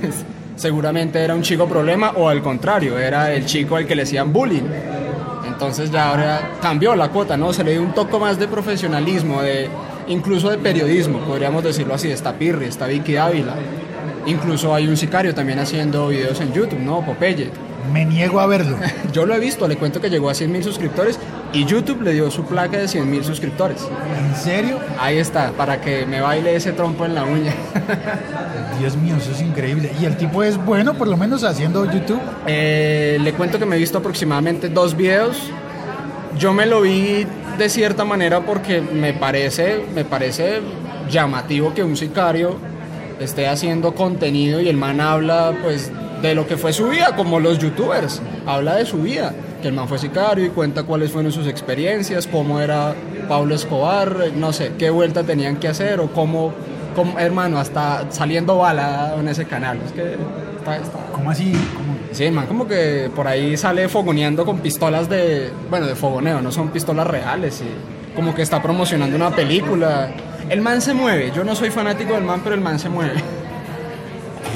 Seguramente 0.55 1.17
era 1.17 1.33
un 1.33 1.41
chico 1.41 1.67
problema 1.67 2.11
o 2.15 2.29
al 2.29 2.43
contrario, 2.43 2.99
era 2.99 3.33
el 3.33 3.47
chico 3.47 3.75
al 3.75 3.87
que 3.87 3.95
le 3.95 4.03
hacían 4.03 4.31
bullying. 4.31 4.69
Entonces 5.47 5.89
ya 5.89 6.09
ahora 6.09 6.51
cambió 6.61 6.95
la 6.95 7.09
cuota, 7.09 7.37
¿no? 7.37 7.51
Se 7.53 7.63
le 7.63 7.71
dio 7.71 7.81
un 7.81 7.95
toque 7.95 8.19
más 8.19 8.37
de 8.37 8.47
profesionalismo, 8.47 9.41
de 9.41 9.67
incluso 10.07 10.49
de 10.49 10.57
periodismo, 10.57 11.19
podríamos 11.19 11.63
decirlo 11.63 11.93
así. 11.93 12.11
Está 12.11 12.33
Pirri, 12.33 12.65
está 12.65 12.87
Vicky 12.87 13.17
Ávila. 13.17 13.55
Incluso 14.25 14.73
hay 14.73 14.87
un 14.87 14.95
sicario 14.95 15.35
también 15.35 15.59
haciendo 15.59 16.07
videos 16.07 16.39
en 16.39 16.53
YouTube, 16.53 16.79
¿no? 16.79 17.05
Popeye. 17.05 17.51
Me 17.91 18.05
niego 18.05 18.39
a 18.39 18.47
verlo. 18.47 18.77
Yo 19.11 19.25
lo 19.25 19.35
he 19.35 19.39
visto, 19.39 19.67
le 19.67 19.75
cuento 19.75 19.99
que 19.99 20.09
llegó 20.09 20.29
a 20.29 20.33
100 20.33 20.51
mil 20.51 20.63
suscriptores 20.63 21.19
y 21.51 21.65
YouTube 21.65 22.01
le 22.01 22.13
dio 22.13 22.31
su 22.31 22.45
placa 22.45 22.77
de 22.77 22.87
100 22.87 23.09
mil 23.09 23.23
suscriptores. 23.23 23.85
¿En 24.17 24.35
serio? 24.35 24.79
Ahí 24.99 25.17
está, 25.17 25.51
para 25.51 25.81
que 25.81 26.05
me 26.05 26.21
baile 26.21 26.55
ese 26.55 26.71
trompo 26.71 27.05
en 27.05 27.15
la 27.15 27.25
uña. 27.25 27.53
Dios 28.79 28.95
mío, 28.95 29.15
eso 29.17 29.31
es 29.31 29.41
increíble. 29.41 29.91
Y 30.01 30.05
el 30.05 30.17
tipo 30.17 30.43
es 30.43 30.57
bueno, 30.57 30.93
por 30.95 31.07
lo 31.07 31.17
menos 31.17 31.43
haciendo 31.43 31.85
YouTube. 31.85 32.21
Eh, 32.47 33.17
le 33.21 33.33
cuento 33.33 33.59
que 33.59 33.65
me 33.65 33.75
he 33.75 33.79
visto 33.79 33.97
aproximadamente 33.97 34.69
dos 34.69 34.95
videos. 34.95 35.37
Yo 36.39 36.53
me 36.53 36.65
lo 36.65 36.81
vi 36.81 37.27
de 37.57 37.69
cierta 37.69 38.03
manera 38.05 38.41
porque 38.41 38.81
me 38.81 39.13
parece, 39.13 39.83
me 39.93 40.05
parece 40.05 40.61
llamativo 41.09 41.73
que 41.73 41.83
un 41.83 41.95
sicario 41.95 42.55
esté 43.19 43.47
haciendo 43.47 43.93
contenido 43.93 44.59
y 44.59 44.69
el 44.69 44.77
man 44.77 44.99
habla 44.99 45.53
pues 45.61 45.91
de 46.21 46.33
lo 46.35 46.47
que 46.47 46.57
fue 46.57 46.73
su 46.73 46.87
vida, 46.89 47.15
como 47.15 47.39
los 47.39 47.59
youtubers, 47.59 48.21
habla 48.45 48.75
de 48.75 48.85
su 48.85 48.97
vida, 49.01 49.33
que 49.61 49.67
el 49.67 49.73
man 49.73 49.87
fue 49.87 49.99
sicario 49.99 50.45
y 50.45 50.49
cuenta 50.49 50.83
cuáles 50.83 51.11
fueron 51.11 51.31
sus 51.31 51.47
experiencias, 51.47 52.27
cómo 52.27 52.59
era 52.61 52.95
Pablo 53.27 53.55
Escobar, 53.55 54.15
no 54.35 54.53
sé, 54.53 54.71
qué 54.77 54.89
vuelta 54.89 55.23
tenían 55.23 55.57
que 55.57 55.67
hacer 55.67 55.99
o 55.99 56.07
cómo, 56.11 56.53
cómo 56.95 57.19
hermano, 57.19 57.59
hasta 57.59 58.05
saliendo 58.09 58.57
bala 58.57 59.15
en 59.19 59.27
ese 59.27 59.45
canal. 59.45 59.79
Es 59.85 59.91
que 59.91 60.13
está- 60.63 60.79
¿Cómo 61.11 61.29
así? 61.29 61.53
Sí, 62.13 62.25
el 62.25 62.31
man 62.31 62.47
como 62.47 62.67
que 62.67 63.11
por 63.15 63.27
ahí 63.27 63.57
sale 63.57 63.89
fogoneando 63.89 64.45
con 64.45 64.59
pistolas 64.59 65.09
de, 65.09 65.51
bueno, 65.69 65.87
de 65.87 65.95
fogoneo, 65.95 66.41
no 66.41 66.51
son 66.51 66.69
pistolas 66.69 67.07
reales 67.07 67.61
y 67.61 68.15
como 68.15 68.33
que 68.35 68.41
está 68.41 68.61
promocionando 68.61 69.15
una 69.15 69.31
película. 69.35 70.11
El 70.49 70.61
man 70.61 70.81
se 70.81 70.93
mueve, 70.93 71.31
yo 71.35 71.43
no 71.43 71.55
soy 71.55 71.71
fanático 71.71 72.13
del 72.13 72.23
man, 72.23 72.41
pero 72.43 72.55
el 72.55 72.61
man 72.61 72.77
se 72.79 72.89
mueve. 72.89 73.15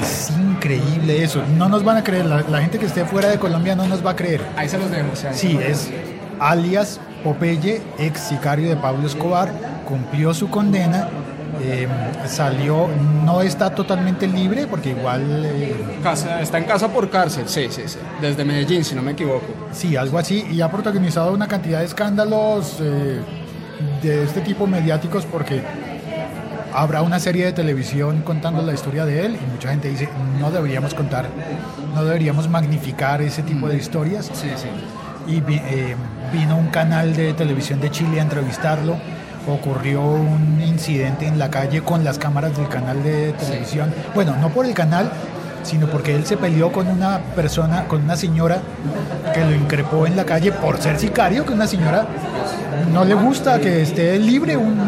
Es 0.02 0.30
increíble 0.38 1.24
eso. 1.24 1.42
No 1.56 1.68
nos 1.68 1.82
van 1.82 1.96
a 1.96 2.04
creer. 2.04 2.26
La, 2.26 2.42
la 2.42 2.60
gente 2.60 2.78
que 2.78 2.86
esté 2.86 3.04
fuera 3.04 3.28
de 3.28 3.38
Colombia 3.38 3.74
no 3.74 3.86
nos 3.86 4.04
va 4.04 4.12
a 4.12 4.16
creer. 4.16 4.40
Ahí 4.56 4.68
se 4.68 4.78
los 4.78 4.90
dejo. 4.90 5.08
o 5.12 5.16
sea, 5.16 5.32
Sí, 5.32 5.58
es 5.60 5.90
alias 6.38 7.00
Popeye, 7.24 7.82
ex 7.98 8.20
sicario 8.20 8.68
de 8.68 8.76
Pablo 8.76 9.06
Escobar, 9.06 9.50
cumplió 9.86 10.32
su 10.34 10.48
condena, 10.50 11.08
eh, 11.60 11.88
salió, 12.26 12.88
no 13.24 13.40
está 13.42 13.70
totalmente 13.74 14.26
libre 14.26 14.66
porque 14.66 14.90
igual, 14.90 15.44
eh, 15.44 15.74
casa- 16.02 16.40
está 16.40 16.58
en 16.58 16.64
casa 16.64 16.88
por 16.88 17.10
cárcel, 17.10 17.44
sí, 17.48 17.66
sí, 17.70 17.82
sí. 17.86 17.98
Desde 18.20 18.44
Medellín, 18.44 18.84
si 18.84 18.94
no 18.94 19.02
me 19.02 19.12
equivoco. 19.12 19.46
sí, 19.72 19.96
algo 19.96 20.18
así, 20.18 20.46
y 20.50 20.60
ha 20.60 20.70
protagonizado 20.70 21.32
una 21.32 21.46
cantidad 21.48 21.80
de 21.80 21.86
escándalos 21.86 22.76
eh, 22.80 23.20
de 24.02 24.24
este 24.24 24.40
tipo 24.40 24.66
mediáticos 24.66 25.24
porque 25.26 25.62
habrá 26.74 27.02
una 27.02 27.18
serie 27.18 27.44
de 27.46 27.52
televisión 27.52 28.22
contando 28.22 28.62
la 28.62 28.72
historia 28.74 29.04
de 29.04 29.24
él 29.26 29.38
y 29.42 29.52
mucha 29.52 29.70
gente 29.70 29.88
dice, 29.88 30.08
no 30.38 30.50
deberíamos 30.50 30.94
contar, 30.94 31.26
no 31.94 32.04
deberíamos 32.04 32.48
magnificar 32.48 33.22
ese 33.22 33.42
tipo 33.42 33.68
de 33.68 33.76
historias. 33.76 34.30
Sí, 34.34 34.48
sí. 34.56 34.68
y 35.26 35.40
vi- 35.42 35.60
vino 36.32 36.56
un 36.56 36.68
canal 36.68 37.14
de 37.14 37.34
televisión 37.34 37.80
de 37.80 37.90
Chile 37.90 38.18
a 38.20 38.22
entrevistarlo. 38.22 38.96
Ocurrió 39.48 40.02
un 40.02 40.60
incidente 40.64 41.26
en 41.26 41.38
la 41.38 41.50
calle 41.50 41.80
con 41.82 42.04
las 42.04 42.18
cámaras 42.18 42.54
del 42.56 42.68
canal 42.68 43.02
de 43.02 43.32
televisión. 43.32 43.92
Bueno, 44.14 44.36
no 44.40 44.50
por 44.50 44.66
el 44.66 44.74
canal, 44.74 45.10
sino 45.62 45.86
porque 45.86 46.14
él 46.14 46.26
se 46.26 46.36
peleó 46.36 46.70
con 46.70 46.86
una 46.86 47.18
persona, 47.34 47.84
con 47.86 48.02
una 48.04 48.16
señora 48.16 48.58
que 49.32 49.40
lo 49.44 49.54
increpó 49.54 50.06
en 50.06 50.16
la 50.16 50.24
calle 50.24 50.52
por 50.52 50.78
ser 50.80 50.98
sicario, 50.98 51.46
que 51.46 51.52
una 51.54 51.66
señora 51.66 52.06
no 52.92 53.04
le 53.04 53.14
gusta 53.14 53.58
que 53.58 53.80
esté 53.82 54.18
libre 54.18 54.56
un, 54.56 54.78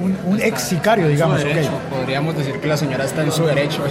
un, 0.00 0.16
un 0.26 0.40
ex 0.40 0.60
sicario, 0.62 1.06
digamos. 1.08 1.40
Su 1.40 1.46
ok. 1.46 1.54
derecho. 1.54 1.72
Podríamos 1.88 2.36
decir 2.36 2.60
que 2.60 2.66
la 2.66 2.76
señora 2.76 3.04
está 3.04 3.22
en 3.22 3.30
su 3.32 3.44
derecho. 3.46 3.82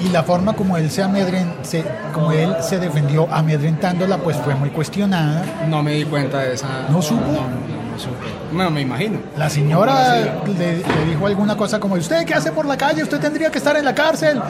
Y 0.00 0.08
la 0.08 0.24
forma 0.24 0.54
como 0.54 0.76
él 0.76 0.90
se 0.90 1.02
amedren, 1.02 1.52
se- 1.62 1.84
como 2.12 2.32
él 2.32 2.56
se 2.60 2.78
defendió 2.80 3.28
amedrentándola, 3.32 4.18
pues 4.18 4.36
fue 4.38 4.54
muy 4.56 4.70
cuestionada. 4.70 5.44
No 5.68 5.80
me 5.82 5.92
di 5.92 6.04
cuenta 6.04 6.40
de 6.40 6.54
esa. 6.54 6.66
¿No 6.90 7.00
supo? 7.00 7.20
No, 7.26 7.32
no, 7.32 7.92
no 7.92 7.98
supe. 7.98 8.41
Bueno, 8.52 8.70
me 8.70 8.82
imagino. 8.82 9.18
La 9.36 9.48
señora 9.48 10.18
le, 10.46 10.76
le 10.78 11.04
dijo 11.08 11.26
alguna 11.26 11.56
cosa 11.56 11.80
como, 11.80 11.94
¿usted 11.94 12.24
qué 12.26 12.34
hace 12.34 12.52
por 12.52 12.66
la 12.66 12.76
calle? 12.76 13.02
Usted 13.02 13.18
tendría 13.18 13.50
que 13.50 13.58
estar 13.58 13.76
en 13.76 13.84
la 13.84 13.94
cárcel. 13.94 14.40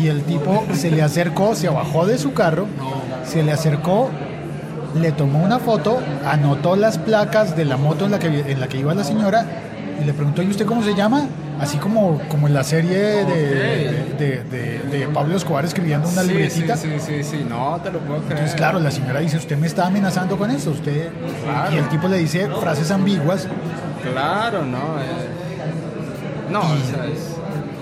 Y 0.00 0.08
el 0.08 0.22
tipo 0.22 0.64
se 0.74 0.90
le 0.90 1.02
acercó, 1.02 1.54
se 1.54 1.68
bajó 1.68 2.06
de 2.06 2.18
su 2.18 2.32
carro, 2.32 2.66
se 3.24 3.42
le 3.42 3.52
acercó, 3.52 4.10
le 4.94 5.12
tomó 5.12 5.42
una 5.42 5.58
foto, 5.58 6.00
anotó 6.24 6.76
las 6.76 6.98
placas 6.98 7.56
de 7.56 7.64
la 7.64 7.76
moto 7.76 8.06
en 8.06 8.12
la 8.12 8.18
que, 8.18 8.26
en 8.26 8.60
la 8.60 8.68
que 8.68 8.78
iba 8.78 8.94
la 8.94 9.04
señora 9.04 9.44
y 10.00 10.04
le 10.04 10.12
preguntó, 10.12 10.42
¿y 10.42 10.48
usted 10.48 10.66
cómo 10.66 10.82
se 10.82 10.94
llama? 10.94 11.26
Así 11.60 11.78
como, 11.78 12.20
como 12.28 12.48
en 12.48 12.54
la 12.54 12.62
serie 12.64 12.98
de, 12.98 13.24
de, 14.18 14.42
de- 14.44 14.78
de 14.98 15.08
Pablo 15.08 15.36
Escobar 15.36 15.64
escribiendo 15.64 16.08
una 16.08 16.22
Sí, 16.22 16.28
libretita. 16.28 16.76
Sí, 16.76 16.88
sí, 16.98 17.22
sí, 17.22 17.24
sí, 17.38 17.46
no 17.48 17.80
te 17.82 17.90
lo 17.90 17.98
puedo 18.00 18.20
creer. 18.20 18.32
Entonces, 18.32 18.54
claro, 18.56 18.78
la 18.78 18.90
señora 18.90 19.20
dice, 19.20 19.38
usted 19.38 19.56
me 19.56 19.66
está 19.66 19.86
amenazando 19.86 20.36
con 20.36 20.50
eso, 20.50 20.70
usted... 20.70 21.08
Claro. 21.44 21.74
Y 21.74 21.78
el 21.78 21.88
tipo 21.88 22.08
le 22.08 22.18
dice 22.18 22.48
frases 22.60 22.90
ambiguas 22.90 23.48
Claro, 24.12 24.64
no. 24.64 24.76
eh. 24.76 26.50
No, 26.50 26.60
o 26.60 26.62
sea, 26.64 27.06
es- 27.06 27.34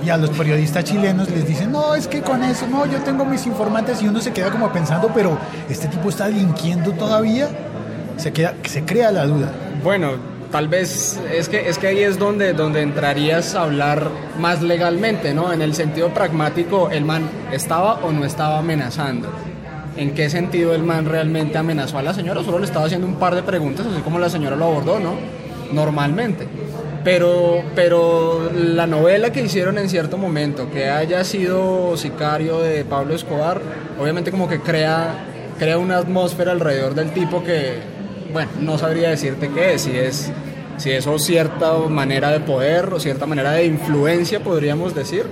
Y 0.07 0.11
a 0.11 0.17
los 0.19 0.31
periodistas 0.31 0.85
chilenos 0.85 1.29
les 1.31 1.47
dicen, 1.47 1.73
no, 1.73 1.95
es 1.95 2.07
que 2.07 2.21
con 2.23 2.43
eso, 2.45 2.67
no, 2.69 2.87
yo 2.87 2.99
tengo 3.01 3.25
mis 3.25 3.45
informantes 3.47 4.01
y 4.03 4.09
uno 4.09 4.21
se 4.21 4.33
queda 4.33 4.51
como 4.51 4.71
pensando, 4.73 5.11
pero 5.15 5.37
este 5.69 5.89
tipo 5.89 6.09
está 6.11 6.27
delinquiendo 6.27 6.93
todavía, 6.93 7.49
se, 8.19 8.33
queda, 8.33 8.55
se 8.65 8.85
crea 8.85 9.11
la 9.11 9.25
duda. 9.27 9.49
Bueno, 9.83 10.13
tal 10.55 10.69
vez 10.69 11.21
es 11.33 11.49
que, 11.49 11.69
es 11.69 11.79
que 11.79 11.89
ahí 11.89 11.99
es 11.99 12.17
donde, 12.17 12.53
donde 12.53 12.81
entrarías 12.81 13.57
a 13.57 13.63
hablar 13.63 14.09
más 14.39 14.63
legalmente, 14.63 15.35
¿no? 15.35 15.53
En 15.53 15.63
el 15.63 15.75
sentido 15.75 16.15
pragmático, 16.15 16.91
el 16.93 17.05
man 17.05 17.29
estaba 17.51 17.95
o 18.05 18.13
no 18.13 18.25
estaba 18.25 18.61
amenazando. 18.61 19.31
¿En 19.97 20.15
qué 20.15 20.31
sentido 20.31 20.73
el 20.73 20.85
man 20.85 21.07
realmente 21.07 21.59
amenazó 21.59 21.99
a 21.99 22.03
la 22.03 22.15
señora? 22.15 22.45
Solo 22.45 22.61
le 22.61 22.67
estaba 22.67 22.87
haciendo 22.87 23.05
un 23.05 23.17
par 23.17 23.35
de 23.35 23.43
preguntas, 23.43 23.85
así 23.85 24.01
como 24.03 24.21
la 24.21 24.31
señora 24.31 24.55
lo 24.55 24.67
abordó, 24.67 25.01
¿no? 25.01 25.15
Normalmente. 25.73 26.47
Pero, 27.03 27.65
pero 27.75 28.49
la 28.55 28.87
novela 28.87 29.33
que 29.33 29.43
hicieron 29.43 29.77
en 29.77 29.89
cierto 29.89 30.19
momento, 30.19 30.71
que 30.71 30.89
haya 30.89 31.25
sido 31.25 31.97
sicario 31.97 32.61
de 32.61 32.85
Pablo 32.85 33.17
Escobar, 33.17 33.61
obviamente 34.01 34.31
como 34.31 34.49
que 34.49 34.61
crea, 34.61 35.17
crea 35.59 35.79
una 35.79 35.99
atmósfera 35.99 36.53
alrededor 36.53 36.95
del 36.95 37.11
tipo 37.11 37.43
que, 37.43 37.94
bueno, 38.35 38.51
no 38.61 38.77
sabría 38.77 39.09
decirte 39.09 39.49
qué 39.49 39.75
es, 39.75 39.83
si 39.83 39.93
es, 39.93 40.31
si 40.77 40.91
eso 40.91 41.19
cierta 41.19 41.73
manera 41.89 42.31
de 42.31 42.41
poder 42.41 42.93
o 42.93 43.01
cierta 43.01 43.25
manera 43.25 43.53
de 43.53 43.65
influencia, 43.65 44.41
podríamos 44.41 44.95
decir, 44.95 45.25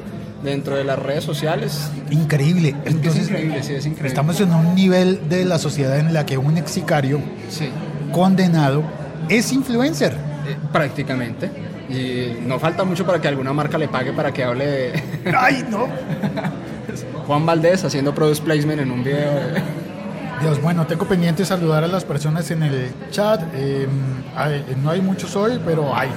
dentro 0.43 0.77
de 0.77 0.85
las 0.85 0.99
redes 0.99 1.23
sociales. 1.25 1.91
Increíble. 2.11 2.75
Es 2.85 2.93
Entonces, 2.95 3.25
increíble, 3.29 3.63
sí, 3.63 3.75
es 3.75 3.85
increíble. 3.85 4.09
estamos 4.09 4.41
en 4.41 4.53
un 4.55 4.75
nivel 4.75 5.29
de 5.29 5.45
la 5.45 5.59
sociedad 5.59 5.99
en 5.99 6.15
la 6.15 6.25
que 6.25 6.39
un 6.39 6.57
ex 6.57 6.71
sicario 6.71 7.21
Sí. 7.51 7.69
condenado 8.13 8.83
es 9.29 9.53
influencer. 9.53 10.13
Eh, 10.13 10.57
prácticamente. 10.73 11.51
Y 11.89 12.39
no 12.47 12.59
falta 12.59 12.85
mucho 12.85 13.05
para 13.05 13.21
que 13.21 13.29
alguna 13.29 13.53
marca 13.53 13.77
le 13.79 13.87
pague 13.89 14.13
para 14.13 14.33
que 14.33 14.43
hable 14.45 14.67
de 14.67 15.03
¡Ay, 15.39 15.65
no! 15.69 15.87
Juan 17.27 17.47
Valdés 17.47 17.85
haciendo 17.85 18.15
product 18.15 18.43
placement 18.43 18.81
en 18.81 18.91
un 18.91 19.05
video. 19.05 19.19
de- 19.35 19.82
Dios, 20.43 20.61
bueno, 20.61 20.87
tengo 20.87 21.07
pendiente 21.07 21.45
saludar 21.45 21.85
a 21.85 21.87
las 21.87 22.05
personas 22.05 22.51
en 22.51 22.63
el 22.65 22.93
chat. 23.11 23.41
Eh, 23.55 23.87
hay- 24.37 24.65
no 24.83 24.91
hay 24.91 25.01
muchos 25.01 25.37
hoy, 25.37 25.61
pero 25.65 25.95
hay. 25.97 26.11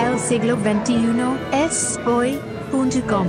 El 0.00 0.18
siglo 0.20 0.56
XXI 0.56 1.36
es 1.52 1.98
hoy.com. 2.06 3.26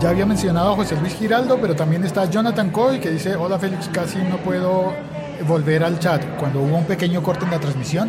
Ya 0.00 0.10
había 0.10 0.24
mencionado 0.26 0.72
a 0.72 0.76
José 0.76 0.96
Luis 1.00 1.14
Giraldo, 1.14 1.58
pero 1.60 1.74
también 1.74 2.04
está 2.04 2.24
Jonathan 2.26 2.70
Coy 2.70 3.00
que 3.00 3.10
dice, 3.10 3.34
hola 3.36 3.58
Félix, 3.58 3.88
casi 3.88 4.18
no 4.18 4.36
puedo 4.38 4.92
volver 5.46 5.82
al 5.84 5.98
chat. 5.98 6.22
Cuando 6.38 6.60
hubo 6.60 6.76
un 6.76 6.84
pequeño 6.84 7.22
corte 7.22 7.44
en 7.44 7.50
la 7.50 7.58
transmisión, 7.58 8.08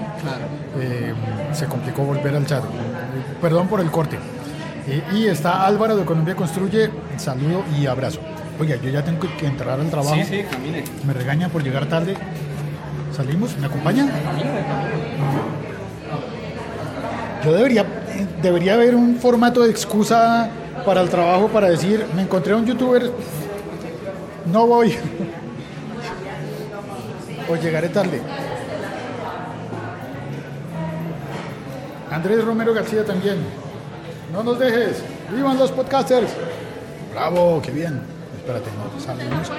eh, 0.79 1.13
se 1.51 1.65
complicó 1.65 2.03
volver 2.03 2.35
al 2.35 2.45
chat. 2.45 2.63
Perdón 3.41 3.67
por 3.67 3.81
el 3.81 3.89
corte. 3.89 4.17
Eh, 4.87 5.03
y 5.13 5.25
está 5.25 5.65
Álvaro 5.65 5.95
de 5.95 6.05
Colombia 6.05 6.35
Construye, 6.35 6.89
saludo 7.17 7.63
y 7.79 7.87
abrazo. 7.87 8.19
Oiga, 8.61 8.75
yo 8.75 8.91
ya 8.91 9.03
tengo 9.03 9.27
que 9.39 9.47
entrar 9.47 9.79
al 9.79 9.89
trabajo. 9.89 10.13
Sí, 10.13 10.23
sí, 10.23 10.43
camine. 10.43 10.83
Me 11.03 11.13
regaña 11.13 11.49
por 11.49 11.63
llegar 11.63 11.87
tarde. 11.87 12.15
¿Salimos? 13.11 13.57
¿Me 13.57 13.65
acompañan? 13.65 14.11
Yo 17.43 17.53
debería, 17.53 17.83
debería 18.39 18.75
haber 18.75 18.93
un 18.93 19.15
formato 19.15 19.63
de 19.63 19.71
excusa 19.71 20.51
para 20.85 21.01
el 21.01 21.09
trabajo 21.09 21.47
para 21.47 21.71
decir, 21.71 22.05
me 22.15 22.21
encontré 22.21 22.53
a 22.53 22.57
un 22.57 22.67
youtuber, 22.67 23.11
no 24.45 24.67
voy. 24.67 24.95
o 27.49 27.55
llegaré 27.55 27.89
tarde. 27.89 28.21
Andrés 32.11 32.45
Romero 32.45 32.75
García 32.75 33.03
también. 33.03 33.37
No 34.31 34.43
nos 34.43 34.59
dejes. 34.59 35.01
¡Vivan 35.33 35.57
los 35.57 35.71
podcasters! 35.71 36.29
¡Bravo! 37.11 37.59
¡Qué 37.59 37.71
bien! 37.71 38.20
Espérate, 38.51 38.71
no, 38.75 38.99
salimos. 38.99 39.51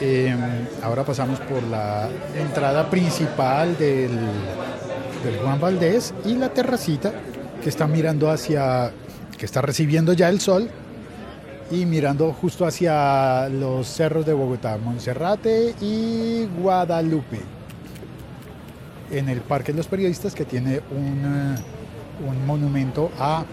Eh, 0.00 0.36
ahora 0.82 1.04
pasamos 1.04 1.40
por 1.40 1.62
la 1.62 2.10
entrada 2.36 2.90
principal 2.90 3.78
del, 3.78 4.10
Juan 5.42 5.58
Valdés 5.58 6.12
y 6.26 6.34
la 6.34 6.50
terracita 6.50 7.12
que 7.62 7.70
está 7.70 7.86
mirando 7.86 8.30
hacia, 8.30 8.92
que 9.38 9.46
está 9.46 9.62
recibiendo 9.62 10.12
ya 10.12 10.28
el 10.28 10.38
sol 10.38 10.68
y 11.70 11.86
mirando 11.86 12.30
justo 12.34 12.66
hacia 12.66 13.48
los 13.48 13.86
cerros 13.86 14.26
de 14.26 14.34
Bogotá, 14.34 14.76
Monserrate 14.76 15.74
y 15.80 16.46
Guadalupe. 16.60 17.40
En 19.10 19.30
el 19.30 19.40
Parque 19.40 19.72
de 19.72 19.78
los 19.78 19.86
Periodistas 19.86 20.34
que 20.34 20.44
tiene 20.44 20.82
un, 20.90 21.56
eh, 21.56 22.28
un 22.28 22.46
monumento 22.46 23.10
a 23.18 23.44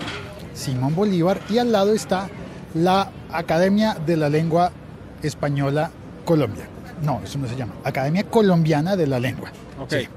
Simón 0.54 0.94
Bolívar 0.94 1.40
y 1.50 1.58
al 1.60 1.72
lado 1.72 1.94
está 1.94 2.30
la 2.74 3.10
Academia 3.32 3.96
de 3.96 4.18
la 4.18 4.30
Lengua 4.30 4.72
Española 5.24 5.92
Colombia. 6.26 6.66
No, 7.02 7.22
eso 7.24 7.38
no 7.40 7.48
se 7.48 7.56
llama. 7.56 7.74
Academia 7.84 8.24
Colombiana 8.26 8.96
de 8.96 9.08
la 9.08 9.20
Lengua. 9.20 9.52
Ok. 9.80 9.92
Sí. 9.94 10.08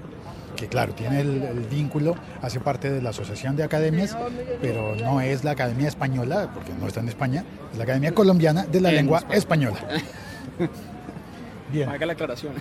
Que 0.57 0.69
claro, 0.69 0.93
tiene 0.95 1.21
el, 1.21 1.43
el 1.43 1.61
vínculo, 1.65 2.15
hace 2.41 2.61
parte 2.61 2.89
de 2.91 3.03
la 3.03 3.11
Asociación 3.11 3.57
de 3.57 3.65
Academias, 3.65 4.17
pero 4.63 4.95
no 4.95 5.21
es 5.21 5.43
la 5.43 5.51
Academia 5.51 5.89
Española, 5.89 6.49
porque 6.55 6.71
no 6.81 6.87
está 6.87 7.01
en 7.01 7.09
España, 7.09 7.45
es 7.73 7.79
la 7.79 7.83
Academia 7.85 8.15
Colombiana 8.15 8.65
de 8.65 8.81
la 8.81 8.91
En 8.91 8.95
Lengua. 8.97 9.25
Española. 9.31 9.79
Bien, 11.73 11.89
Haga 11.89 12.07
la 12.07 12.13
aclaración. 12.13 12.53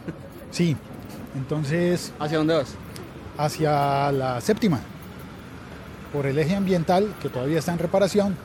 sí. 0.52 0.76
Entonces, 1.36 2.14
¿Hacia 2.20 2.38
dónde 2.38 2.54
vas? 2.56 2.76
hacia 3.40 4.12
la 4.12 4.40
séptima, 4.40 4.80
por 6.12 6.28
el 6.28 6.38
eje 6.38 6.56
ambiental, 6.56 7.12
que 7.24 7.30
todavía 7.30 7.58
está 7.58 7.74
en 7.74 7.80
reparación. 7.80 8.36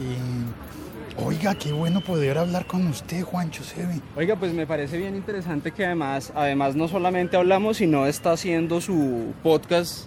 Y, 0.00 1.22
oiga, 1.22 1.54
qué 1.54 1.72
bueno 1.72 2.00
poder 2.00 2.38
hablar 2.38 2.66
con 2.66 2.86
usted, 2.86 3.22
Juancho 3.22 3.62
Seve. 3.62 4.00
Oiga, 4.16 4.36
pues 4.36 4.52
me 4.54 4.66
parece 4.66 4.96
bien 4.96 5.14
interesante 5.14 5.72
que 5.72 5.84
además, 5.84 6.32
además 6.34 6.74
no 6.74 6.88
solamente 6.88 7.36
hablamos, 7.36 7.76
sino 7.76 8.06
está 8.06 8.32
haciendo 8.32 8.80
su 8.80 9.34
podcast 9.42 10.06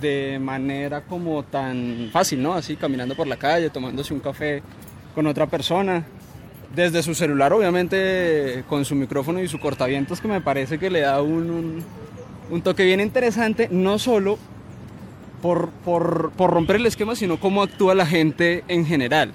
de 0.00 0.38
manera 0.40 1.00
como 1.02 1.42
tan 1.42 2.08
fácil, 2.12 2.40
¿no? 2.40 2.54
Así 2.54 2.76
caminando 2.76 3.16
por 3.16 3.26
la 3.26 3.36
calle, 3.36 3.68
tomándose 3.68 4.14
un 4.14 4.20
café 4.20 4.62
con 5.14 5.26
otra 5.26 5.46
persona. 5.48 6.04
Desde 6.72 7.02
su 7.02 7.16
celular, 7.16 7.52
obviamente, 7.52 8.62
con 8.68 8.84
su 8.84 8.94
micrófono 8.94 9.42
y 9.42 9.48
su 9.48 9.58
cortavientos, 9.58 10.20
que 10.20 10.28
me 10.28 10.40
parece 10.40 10.78
que 10.78 10.88
le 10.88 11.00
da 11.00 11.20
un, 11.20 11.50
un- 11.50 11.84
un 12.48 12.62
toque 12.62 12.84
bien 12.84 13.00
interesante, 13.00 13.66
no 13.72 13.98
solo 13.98 14.38
por, 15.42 15.70
por, 15.84 16.30
por 16.32 16.50
romper 16.50 16.76
el 16.76 16.86
esquema, 16.86 17.14
sino 17.16 17.38
cómo 17.40 17.62
actúa 17.62 17.94
la 17.94 18.06
gente 18.06 18.64
en 18.68 18.84
general. 18.86 19.32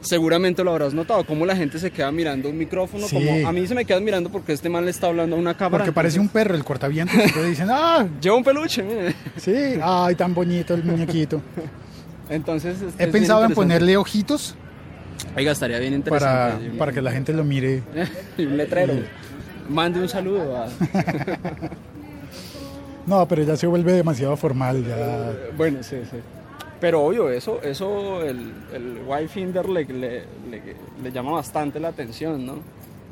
Seguramente 0.00 0.64
lo 0.64 0.72
habrás 0.72 0.94
notado, 0.94 1.24
cómo 1.24 1.46
la 1.46 1.54
gente 1.54 1.78
se 1.78 1.92
queda 1.92 2.10
mirando 2.10 2.48
un 2.48 2.58
micrófono, 2.58 3.06
Sí. 3.06 3.14
como 3.14 3.48
a 3.48 3.52
mí 3.52 3.64
se 3.68 3.74
me 3.76 3.84
queda 3.84 4.00
mirando 4.00 4.30
porque 4.30 4.52
este 4.52 4.68
man 4.68 4.84
le 4.84 4.90
está 4.90 5.06
hablando 5.06 5.36
a 5.36 5.38
una 5.38 5.54
cámara. 5.56 5.84
Porque 5.84 5.92
parece 5.92 6.18
un 6.18 6.28
perro 6.28 6.56
el 6.56 6.64
cortavientos. 6.64 7.14
Entonces 7.14 7.50
dicen, 7.50 7.68
ah, 7.70 8.04
Lleva 8.20 8.34
un 8.36 8.42
peluche, 8.42 8.82
mire. 8.82 9.14
sí, 9.36 9.54
ay, 9.80 10.16
tan 10.16 10.34
bonito 10.34 10.74
el 10.74 10.82
muñequito. 10.82 11.40
Entonces, 12.28 12.82
es- 12.82 12.94
He 12.98 13.06
pensado 13.08 13.44
en 13.44 13.52
ponerle 13.52 13.96
ojitos 13.96 14.56
Oiga, 15.36 15.52
estaría 15.52 15.78
bien 15.78 16.02
para, 16.02 16.48
interesante. 16.54 16.78
para 16.78 16.92
que 16.92 17.00
la 17.00 17.12
gente 17.12 17.32
lo 17.32 17.44
mire. 17.44 17.82
Y 18.38 18.44
un 18.44 18.56
letrero. 18.56 18.94
Mande 19.68 20.00
un 20.00 20.08
saludo 20.08 20.56
a... 20.56 20.66
No, 23.06 23.26
pero 23.26 23.42
ya 23.42 23.56
se 23.56 23.66
vuelve 23.66 23.92
demasiado 23.92 24.36
formal. 24.36 24.84
Ya. 24.86 25.32
Bueno, 25.56 25.82
sí, 25.82 25.96
sí. 26.10 26.18
Pero 26.80 27.04
obvio, 27.04 27.30
eso, 27.30 27.60
eso 27.62 28.22
el, 28.22 28.52
el 28.72 28.98
Wi-Finder 29.06 29.68
le, 29.68 29.84
le, 29.84 30.08
le- 30.50 30.76
le 31.02 31.12
llama 31.12 31.32
bastante 31.32 31.78
la 31.78 31.88
atención, 31.88 32.44
¿no? 32.44 32.56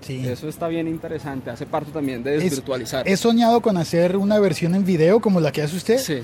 Sí. 0.00 0.26
Eso 0.26 0.48
está 0.48 0.66
bien 0.68 0.88
interesante, 0.88 1.50
hace 1.50 1.66
parte 1.66 1.90
también 1.92 2.22
de 2.22 2.36
Es- 2.36 2.42
desvirtualizar. 2.44 3.06
He 3.06 3.16
soñado 3.16 3.60
con 3.60 3.76
hacer 3.76 4.16
una 4.16 4.38
versión 4.40 4.74
en 4.74 4.84
video 4.84 5.20
como 5.20 5.40
la 5.40 5.52
que 5.52 5.62
hace 5.62 5.76
usted, 5.76 5.98
Sí. 5.98 6.22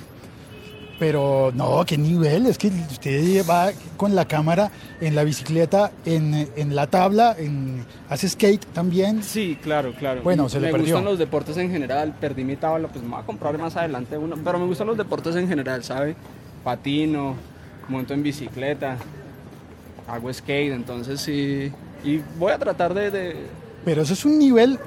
Pero 0.98 1.52
no, 1.54 1.85
qué 1.87 1.98
nivel. 1.98 2.46
Es 2.46 2.59
que 2.59 2.68
usted 2.68 3.44
va 3.48 3.70
con 3.96 4.14
la 4.14 4.26
cámara 4.26 4.70
en 5.00 5.14
la 5.14 5.24
bicicleta, 5.24 5.90
en, 6.04 6.48
en 6.56 6.74
la 6.74 6.87
tabla, 6.87 7.35
en, 7.38 7.85
hace 8.09 8.28
skate 8.28 8.64
también. 8.72 9.22
Sí, 9.22 9.59
claro, 9.62 9.92
claro. 9.98 10.22
Bueno, 10.22 10.48
se 10.48 10.59
le 10.61 10.66
me 10.68 10.72
perdió. 10.72 10.94
gustan 10.94 11.04
los 11.04 11.18
deportes 11.18 11.56
en 11.59 11.70
general, 11.70 12.14
perdí 12.20 12.44
mi 12.44 12.56
tabla, 12.56 12.88
pues 12.88 13.02
me 13.04 13.11
voy 13.11 13.20
a 13.20 13.26
comprar 13.26 13.59
más 13.59 13.76
adelante 13.76 14.16
una, 14.16 14.37
pero 14.37 14.59
me 14.59 14.66
gustan 14.66 14.87
los 14.87 14.96
deportes 14.96 15.37
en 15.37 15.48
general, 15.48 15.85
¿sabe? 15.85 16.16
Patino, 16.64 17.35
monto 17.88 18.14
en 18.14 18.22
bicicleta, 18.22 18.96
hago 20.09 20.32
skate, 20.32 20.72
entonces 20.72 21.20
sí, 21.20 21.70
y 22.04 22.20
voy 22.38 22.52
a 22.52 22.59
tratar 22.59 22.94
de, 22.94 23.11
de- 23.11 23.37
Pero 23.85 24.02
eso 24.02 24.12
es 24.14 24.24
un 24.24 24.38
nivel 24.38 24.78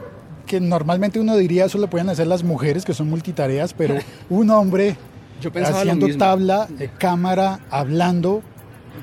que 0.45 0.59
normalmente 0.59 1.19
uno 1.19 1.37
diría 1.37 1.65
eso 1.65 1.77
lo 1.77 1.87
pueden 1.89 2.09
hacer 2.09 2.25
las 2.25 2.43
mujeres 2.43 2.83
que 2.83 2.93
son 2.93 3.09
multitareas, 3.09 3.73
pero 3.73 3.95
un 4.29 4.49
hombre 4.49 4.95
Yo 5.41 5.51
pensaba 5.51 5.77
lo 5.77 5.91
haciendo 5.91 6.05
mismo. 6.07 6.19
tabla, 6.19 6.67
eh, 6.79 6.89
cámara, 6.97 7.59
hablando, 7.69 8.41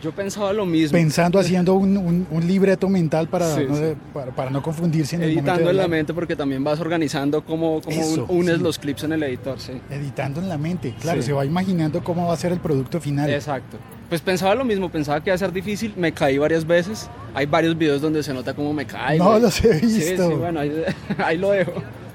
yo 0.02 0.12
pensaba 0.12 0.52
lo 0.52 0.66
mismo. 0.66 0.92
pensando, 0.92 1.38
haciendo 1.38 1.74
un, 1.74 1.96
un- 1.96 2.26
un 2.30 2.46
libreto 2.46 2.88
mental 2.88 3.28
para, 3.28 3.54
Sí, 3.54 3.64
no, 3.66 3.76
sí. 3.76 3.82
para, 4.12 4.30
para 4.32 4.50
no 4.50 4.62
confundirse 4.62 5.16
en 5.16 5.22
el 5.22 5.28
momento 5.30 5.50
Editando 5.52 5.70
en 5.70 5.76
la 5.78 5.88
mente 5.88 6.12
porque 6.12 6.36
también 6.36 6.62
vas 6.62 6.78
organizando 6.80 7.42
cómo, 7.42 7.80
cómo 7.80 7.96
Eso, 8.00 8.26
unes 8.28 8.56
sí. 8.56 8.62
los 8.62 8.78
clips 8.78 9.04
en 9.04 9.12
el 9.12 9.22
editor, 9.22 9.58
sí. 9.58 9.72
Editando 9.90 10.40
en 10.40 10.48
la 10.50 10.58
mente, 10.58 10.94
claro, 11.00 11.22
Sí. 11.22 11.28
se 11.28 11.32
va 11.32 11.46
imaginando 11.46 12.04
cómo 12.04 12.26
va 12.26 12.34
a 12.34 12.36
ser 12.36 12.52
el 12.52 12.60
producto 12.60 13.00
final. 13.00 13.30
Exacto. 13.30 13.78
Pues 14.10 14.20
pensaba 14.20 14.54
lo 14.54 14.64
mismo, 14.64 14.88
pensaba 14.90 15.20
que 15.22 15.30
iba 15.30 15.34
a 15.34 15.38
ser 15.38 15.52
difícil, 15.52 15.92
me 15.96 16.12
caí 16.12 16.38
varias 16.38 16.64
veces. 16.66 17.08
Hay 17.34 17.46
varios 17.46 17.76
videos 17.76 18.00
donde 18.00 18.22
se 18.22 18.32
nota 18.34 18.54
cómo 18.54 18.72
me 18.72 18.86
caigo. 18.86 19.24
No 19.24 19.38
los 19.38 19.64
he 19.64 19.80
Sí, 19.80 19.86
visto. 19.86 20.28
Sí, 20.28 20.34
bueno, 20.36 20.60
ahí, 20.60 20.72
ahí 21.18 21.38
lo 21.38 21.50
dejo. 21.50 21.72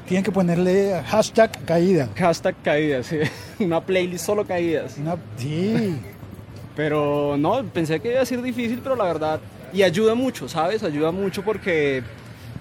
Tienen 0.08 0.24
que 0.24 0.32
ponerle 0.32 1.02
hashtag 1.08 1.64
caída. 1.66 2.10
Hashtag 2.16 2.56
caídas, 2.64 3.08
sí. 3.08 3.18
Una 3.64 3.80
playlist 3.82 4.26
solo 4.26 4.46
caídas. 4.46 4.98
Una- 4.98 5.18
sí, 5.38 5.96
Pero 6.76 7.36
no, 7.38 7.64
pensé 7.66 8.00
que 8.00 8.12
iba 8.14 8.22
a 8.22 8.26
ser 8.26 8.42
difícil, 8.42 8.80
pero 8.84 8.96
la 8.96 9.06
verdad. 9.06 9.40
Y 9.74 9.84
ayuda 9.84 10.16
mucho, 10.16 10.50
¿sabes? 10.50 10.84
Ayuda 10.84 11.12
mucho 11.12 11.44
porque 11.44 12.04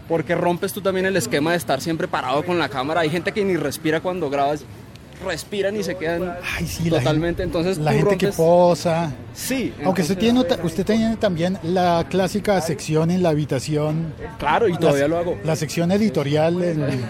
porque 0.08 0.34
rompes 0.34 0.72
tú 0.72 0.80
también 0.80 1.06
el 1.06 1.16
esquema 1.16 1.52
de 1.52 1.56
estar 1.56 1.80
siempre 1.80 2.08
parado 2.08 2.44
con 2.44 2.58
la 2.58 2.68
cámara. 2.68 3.00
Hay 3.02 3.10
gente 3.10 3.30
que 3.30 3.44
ni 3.44 3.56
respira 3.56 4.00
cuando 4.00 4.28
grabas, 4.28 4.64
respiran 5.24 5.76
y 5.76 5.82
se 5.82 5.96
quedan 5.96 6.34
Ay, 6.56 6.66
sí, 6.66 6.90
la 6.90 6.98
totalmente. 6.98 7.42
gente- 7.42 7.58
Entonces 7.58 7.78
la 7.82 7.92
gente 7.92 8.16
que 8.16 8.28
posa. 8.28 9.12
Sí. 9.34 9.72
Aunque 9.84 10.02
usted 10.02 10.18
tiene, 10.18 10.40
usted 10.62 10.84
tiene 10.84 11.16
también 11.16 11.58
la 11.62 12.06
clásica 12.08 12.60
sección 12.60 13.10
en 13.10 13.22
la 13.22 13.30
habitación. 13.30 14.12
Claro, 14.38 14.68
y 14.68 14.76
todavía 14.76 15.02
la, 15.02 15.08
lo 15.08 15.18
hago. 15.18 15.38
La 15.44 15.56
sección 15.56 15.92
editorial 15.92 16.62
en, 16.62 17.00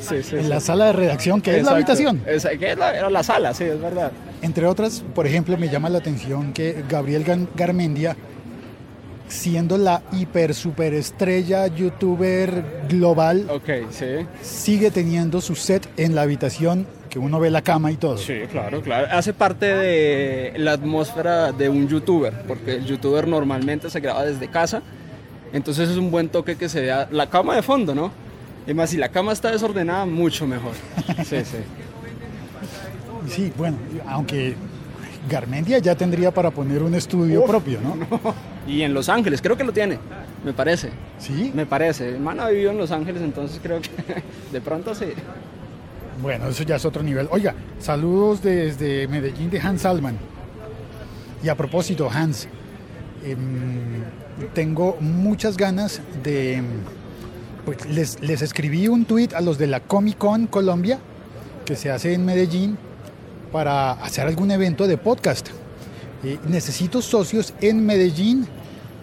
Sí, 0.00 0.20
sí, 0.22 0.36
en 0.36 0.42
sí. 0.42 0.48
la 0.48 0.58
sala 0.60 0.86
de 0.86 0.92
redacción, 0.94 1.40
que 1.40 1.58
es 1.58 1.64
la 1.64 1.72
habitación. 1.72 2.22
Esa- 2.26 2.50
que 2.56 2.72
es 2.72 2.78
la, 2.78 2.96
era 2.96 3.08
la 3.08 3.22
sala, 3.22 3.54
sí, 3.54 3.64
es 3.64 3.80
verdad. 3.80 4.10
Entre 4.42 4.66
otras, 4.66 5.04
por 5.14 5.26
ejemplo, 5.28 5.56
me 5.56 5.68
llama 5.68 5.88
la 5.88 5.98
atención 5.98 6.52
que 6.52 6.82
Gabriel 6.88 7.24
Garmendia, 7.54 8.16
siendo 9.28 9.78
la 9.78 10.02
hiper 10.12 10.54
super 10.54 10.92
estrella 10.94 11.66
youtuber 11.66 12.84
global, 12.88 13.46
Ok, 13.50 13.68
sí. 13.90 14.26
sigue 14.42 14.90
teniendo 14.90 15.40
su 15.40 15.54
set 15.54 15.88
en 15.96 16.14
la 16.14 16.22
habitación, 16.22 16.86
que 17.08 17.18
uno 17.18 17.40
ve 17.40 17.50
la 17.50 17.62
cama 17.62 17.90
y 17.92 17.96
todo. 17.96 18.16
Sí, 18.18 18.40
claro, 18.50 18.80
claro. 18.82 19.06
Hace 19.10 19.32
parte 19.32 19.66
de 19.66 20.52
la 20.56 20.72
atmósfera 20.72 21.52
de 21.52 21.68
un 21.68 21.88
youtuber, 21.88 22.42
porque 22.46 22.76
el 22.76 22.84
youtuber 22.86 23.26
normalmente 23.28 23.90
se 23.90 24.00
graba 24.00 24.24
desde 24.24 24.48
casa, 24.48 24.82
entonces 25.52 25.88
es 25.90 25.96
un 25.96 26.10
buen 26.10 26.28
toque 26.28 26.56
que 26.56 26.68
se 26.68 26.80
vea 26.80 27.08
la 27.10 27.28
cama 27.28 27.54
de 27.56 27.62
fondo, 27.62 27.94
¿no? 27.94 28.10
Y 28.66 28.74
más, 28.74 28.90
si 28.90 28.96
la 28.96 29.08
cama 29.10 29.32
está 29.32 29.50
desordenada, 29.50 30.06
mucho 30.06 30.46
mejor. 30.46 30.72
Sí, 31.24 31.38
sí. 31.44 31.58
Sí, 33.28 33.52
bueno, 33.56 33.76
aunque 34.08 34.56
Garmendia 35.30 35.78
ya 35.78 35.94
tendría 35.94 36.32
para 36.32 36.50
poner 36.50 36.82
un 36.82 36.94
estudio 36.94 37.42
Uf, 37.42 37.48
propio, 37.50 37.78
¿no? 37.80 37.96
Y 38.66 38.82
en 38.82 38.94
Los 38.94 39.08
Ángeles, 39.08 39.42
creo 39.42 39.56
que 39.56 39.64
lo 39.64 39.72
tiene, 39.72 39.98
me 40.44 40.52
parece. 40.52 40.90
Sí. 41.18 41.50
Me 41.54 41.66
parece. 41.66 42.08
El 42.10 42.20
man 42.20 42.40
ha 42.40 42.48
vivido 42.48 42.70
en 42.70 42.78
Los 42.78 42.90
Ángeles, 42.90 43.22
entonces 43.22 43.58
creo 43.62 43.80
que 43.80 43.90
de 44.52 44.60
pronto 44.60 44.94
sí. 44.94 45.06
Bueno, 46.20 46.48
eso 46.48 46.62
ya 46.62 46.76
es 46.76 46.84
otro 46.84 47.02
nivel. 47.02 47.26
Oiga, 47.30 47.54
saludos 47.80 48.42
desde 48.42 49.08
Medellín 49.08 49.50
de 49.50 49.60
Hans 49.60 49.84
Alman. 49.84 50.16
Y 51.42 51.48
a 51.48 51.56
propósito, 51.56 52.08
Hans, 52.08 52.46
em, 53.24 54.04
tengo 54.54 54.96
muchas 55.00 55.56
ganas 55.56 56.00
de... 56.22 56.54
em, 56.54 56.66
pues, 57.64 57.84
les, 57.86 58.20
les 58.20 58.42
escribí 58.42 58.86
un 58.88 59.04
tweet 59.04 59.30
a 59.34 59.40
los 59.40 59.58
de 59.58 59.66
la 59.66 59.80
Comic 59.80 60.18
Con 60.18 60.46
Colombia, 60.46 60.98
que 61.64 61.74
se 61.74 61.90
hace 61.90 62.14
en 62.14 62.24
Medellín, 62.24 62.78
para 63.50 63.92
hacer 63.92 64.26
algún 64.26 64.50
evento 64.50 64.86
de 64.86 64.98
podcast. 64.98 65.48
Eh, 66.24 66.38
necesito 66.48 67.02
socios 67.02 67.52
en 67.60 67.84
Medellín 67.84 68.46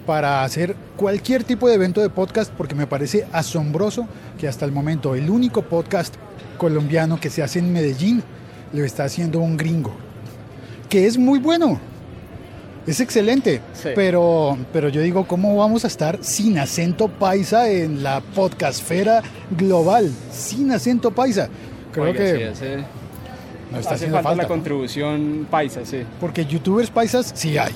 para 0.06 0.44
hacer 0.44 0.76
cualquier 0.96 1.44
tipo 1.44 1.68
de 1.68 1.76
evento 1.76 2.02
de 2.02 2.10
podcast 2.10 2.52
porque 2.54 2.76
me 2.76 2.88
parece 2.88 3.28
asombroso 3.32 4.08
que 4.40 4.48
hasta 4.48 4.66
el 4.66 4.72
momento 4.72 5.16
el 5.16 5.30
único 5.30 5.62
podcast 5.64 6.16
colombiano 6.58 7.20
que 7.20 7.30
se 7.30 7.44
hace 7.44 7.60
en 7.60 7.72
Medellín 7.72 8.24
lo 8.74 8.84
está 8.86 9.04
haciendo 9.04 9.40
un 9.40 9.58
gringo, 9.58 9.92
que 10.90 11.06
es 11.08 11.18
muy 11.18 11.40
bueno. 11.40 11.80
Es 12.88 13.02
excelente, 13.02 13.62
Sí. 13.74 13.90
pero, 13.94 14.58
pero 14.74 14.90
yo 14.90 15.02
digo, 15.02 15.28
¿cómo 15.28 15.56
vamos 15.58 15.84
a 15.84 15.88
estar 15.88 16.18
sin 16.22 16.58
acento 16.58 17.08
paisa 17.08 17.70
en 17.70 18.02
la 18.02 18.22
podcastfera 18.22 19.22
global? 19.52 20.10
Sin 20.32 20.72
acento 20.72 21.12
paisa. 21.12 21.50
Creo 21.92 22.06
Oiga, 22.06 22.20
que 22.20 22.52
sí, 22.56 22.66
nos 23.72 23.80
está 23.82 23.96
hace 23.96 24.06
falta, 24.08 24.24
falta. 24.30 24.44
la 24.44 24.48
contribución 24.48 25.48
paisa, 25.50 25.82
sí. 25.86 26.04
Porque 26.20 26.46
youtubers 26.46 26.90
paisas 26.90 27.32
sí 27.36 27.58
hay, 27.58 27.74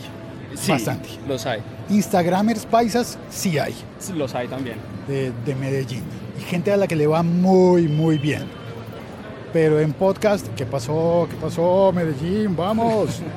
Sí, 0.56 0.72
bastante. 0.72 1.10
Los 1.28 1.46
hay. 1.46 1.62
Instagramers 1.90 2.66
paisas 2.66 3.18
sí 3.30 3.58
hay, 3.58 3.74
Los 4.16 4.34
hay 4.36 4.48
también. 4.48 4.78
de, 5.08 5.32
de 5.46 5.56
Medellín. 5.56 6.04
Y 6.40 6.44
gente 6.44 6.72
a 6.72 6.78
la 6.78 6.88
que 6.88 6.96
le 6.96 7.08
va 7.08 7.24
muy, 7.24 7.88
muy 7.88 8.18
bien. 8.18 8.44
Pero 9.52 9.80
en 9.80 9.94
podcast, 9.94 10.48
¿qué 10.56 10.66
pasó? 10.66 11.28
¿Qué 11.30 11.36
pasó, 11.36 11.92
Medellín? 11.94 12.56
¡Vamos! 12.56 13.22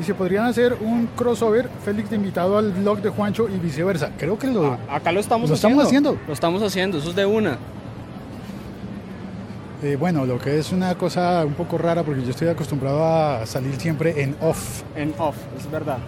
Y 0.00 0.04
se 0.04 0.14
podrían 0.14 0.46
hacer 0.46 0.74
un 0.80 1.06
crossover, 1.14 1.68
Félix 1.84 2.08
de 2.08 2.16
invitado 2.16 2.56
al 2.56 2.72
blog 2.72 3.02
de 3.02 3.10
Juancho 3.10 3.46
y 3.48 3.58
viceversa. 3.58 4.10
Creo 4.18 4.38
que 4.38 4.46
lo... 4.46 4.78
Acá 4.90 5.12
lo 5.12 5.20
estamos 5.20 5.50
¿Lo 5.50 5.54
haciendo. 5.54 5.82
estamos 5.82 5.86
haciendo? 5.86 6.18
Lo 6.26 6.32
estamos 6.32 6.62
haciendo, 6.62 6.98
eso 6.98 7.10
es 7.10 7.14
de 7.14 7.26
una. 7.26 7.58
Eh, 9.82 9.96
bueno, 9.96 10.24
lo 10.26 10.38
que 10.38 10.58
es 10.58 10.72
una 10.72 10.94
cosa 10.96 11.44
un 11.44 11.54
poco 11.54 11.76
rara 11.78 12.02
porque 12.02 12.22
yo 12.22 12.30
estoy 12.30 12.48
acostumbrado 12.48 13.04
a 13.04 13.44
salir 13.46 13.74
siempre 13.76 14.22
en 14.22 14.36
off. 14.40 14.82
En 14.96 15.14
off, 15.18 15.36
es 15.58 15.70
verdad. 15.70 15.98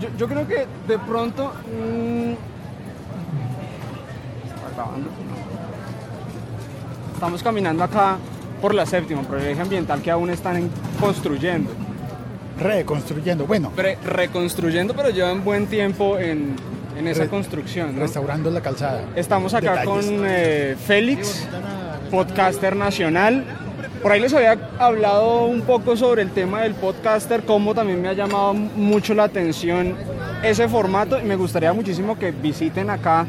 Yo, 0.00 0.08
yo 0.18 0.28
creo 0.28 0.46
que 0.46 0.66
de 0.88 0.98
pronto. 0.98 1.52
mm, 1.72 2.32
¿está 4.46 4.74
grabando? 4.74 5.10
Estamos 7.14 7.42
caminando 7.42 7.84
acá 7.84 8.16
por 8.60 8.74
la 8.74 8.84
séptima, 8.86 9.22
por 9.22 9.38
el 9.38 9.46
eje 9.48 9.60
ambiental 9.60 10.02
que 10.02 10.10
aún 10.10 10.30
están 10.30 10.56
en- 10.56 10.70
construyendo. 11.00 11.70
Reconstruyendo. 12.60 13.46
Bueno, 13.46 13.70
Pre- 13.70 13.98
reconstruyendo, 14.04 14.94
pero 14.94 15.10
llevan 15.10 15.42
buen 15.44 15.66
tiempo 15.66 16.18
en, 16.18 16.54
en 16.98 17.08
esa 17.08 17.22
Re- 17.24 17.28
construcción. 17.28 17.94
¿no? 17.94 18.00
restaurando 18.02 18.50
la 18.50 18.60
calzada. 18.60 19.02
Estamos 19.16 19.54
acá 19.54 19.80
Detalles. 19.80 20.06
con 20.06 20.22
eh, 20.26 20.76
Félix, 20.86 21.46
podcaster 22.10 22.76
nacional. 22.76 23.44
Por 24.02 24.12
ahí 24.12 24.20
les 24.20 24.34
había 24.34 24.58
hablado 24.78 25.46
un 25.46 25.62
poco 25.62 25.96
sobre 25.96 26.22
el 26.22 26.30
tema 26.30 26.62
del 26.62 26.74
podcaster, 26.74 27.44
cómo 27.44 27.74
también 27.74 28.02
me 28.02 28.08
ha 28.08 28.12
llamado 28.12 28.52
mucho 28.52 29.14
la 29.14 29.24
atención 29.24 29.94
ese 30.42 30.68
formato 30.68 31.18
y 31.18 31.24
me 31.24 31.36
gustaría 31.36 31.72
muchísimo 31.72 32.18
que 32.18 32.30
visiten 32.30 32.90
acá 32.90 33.26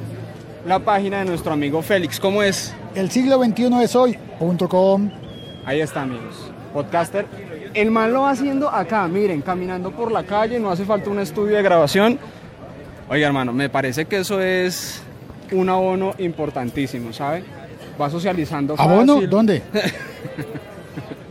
la 0.65 0.79
página 0.79 1.19
de 1.19 1.25
nuestro 1.25 1.53
amigo 1.53 1.81
Félix. 1.81 2.19
¿Cómo 2.19 2.43
es? 2.43 2.73
El 2.93 3.09
siglo 3.09 3.41
XXI 3.41 3.83
es 3.83 3.95
hoy.com. 3.95 5.11
Ahí 5.65 5.79
está, 5.79 6.01
amigos. 6.01 6.51
Podcaster. 6.73 7.25
El 7.73 7.91
man 7.91 8.11
lo 8.11 8.21
va 8.21 8.31
haciendo 8.31 8.69
acá, 8.69 9.07
miren, 9.07 9.41
caminando 9.41 9.91
por 9.91 10.11
la 10.11 10.23
calle, 10.23 10.59
no 10.59 10.71
hace 10.71 10.85
falta 10.85 11.09
un 11.09 11.19
estudio 11.19 11.55
de 11.55 11.61
grabación. 11.61 12.19
Oiga, 13.09 13.27
hermano, 13.27 13.53
me 13.53 13.69
parece 13.69 14.05
que 14.05 14.17
eso 14.17 14.41
es 14.41 15.01
un 15.51 15.69
abono 15.69 16.13
importantísimo, 16.17 17.13
¿sabe? 17.13 17.43
Va 17.99 18.09
socializando 18.09 18.75
¿Abono? 18.77 19.21
¿Dónde? 19.21 19.61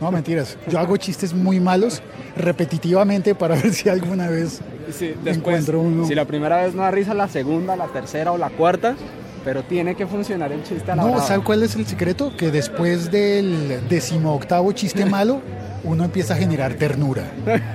No, 0.01 0.11
mentiras. 0.11 0.57
Yo 0.67 0.77
hago 0.77 0.97
chistes 0.97 1.33
muy 1.33 1.59
malos 1.59 2.01
repetitivamente 2.35 3.33
para 3.33 3.55
ver 3.55 3.73
si 3.73 3.87
alguna 3.87 4.27
vez 4.29 4.59
Sí, 4.91 5.07
después, 5.07 5.37
encuentro 5.37 5.79
uno. 5.79 6.05
si 6.05 6.13
la 6.13 6.25
primera 6.25 6.57
vez 6.63 6.75
no 6.75 6.83
da 6.83 6.91
risa, 6.91 7.13
la 7.13 7.29
segunda, 7.29 7.75
la 7.77 7.87
tercera 7.87 8.31
o 8.33 8.37
la 8.37 8.49
cuarta, 8.49 8.95
pero 9.45 9.63
tiene 9.63 9.95
que 9.95 10.05
funcionar 10.05 10.51
el 10.51 10.63
chiste 10.63 10.91
a 10.91 10.97
la 10.97 11.03
No, 11.03 11.07
brava. 11.09 11.23
¿sabe 11.25 11.43
cuál 11.43 11.63
es 11.63 11.75
el 11.77 11.87
secreto? 11.87 12.35
Que 12.37 12.51
después 12.51 13.09
del 13.09 13.87
decimoctavo 13.89 14.73
chiste 14.73 15.05
malo, 15.09 15.39
uno 15.85 16.03
empieza 16.03 16.33
a 16.33 16.37
generar 16.37 16.73
ternura. 16.73 17.23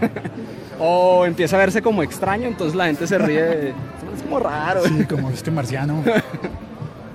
O 0.83 1.26
empieza 1.26 1.57
a 1.57 1.59
verse 1.59 1.83
como 1.83 2.03
extraño, 2.03 2.46
entonces 2.48 2.74
la 2.74 2.87
gente 2.87 3.07
se 3.07 3.18
ríe. 3.18 3.42
de- 3.42 3.68
Es 3.68 4.22
como 4.22 4.38
raro. 4.38 4.83
Sí, 4.87 5.05
como 5.05 5.29
este 5.31 5.50
marciano. 5.50 6.03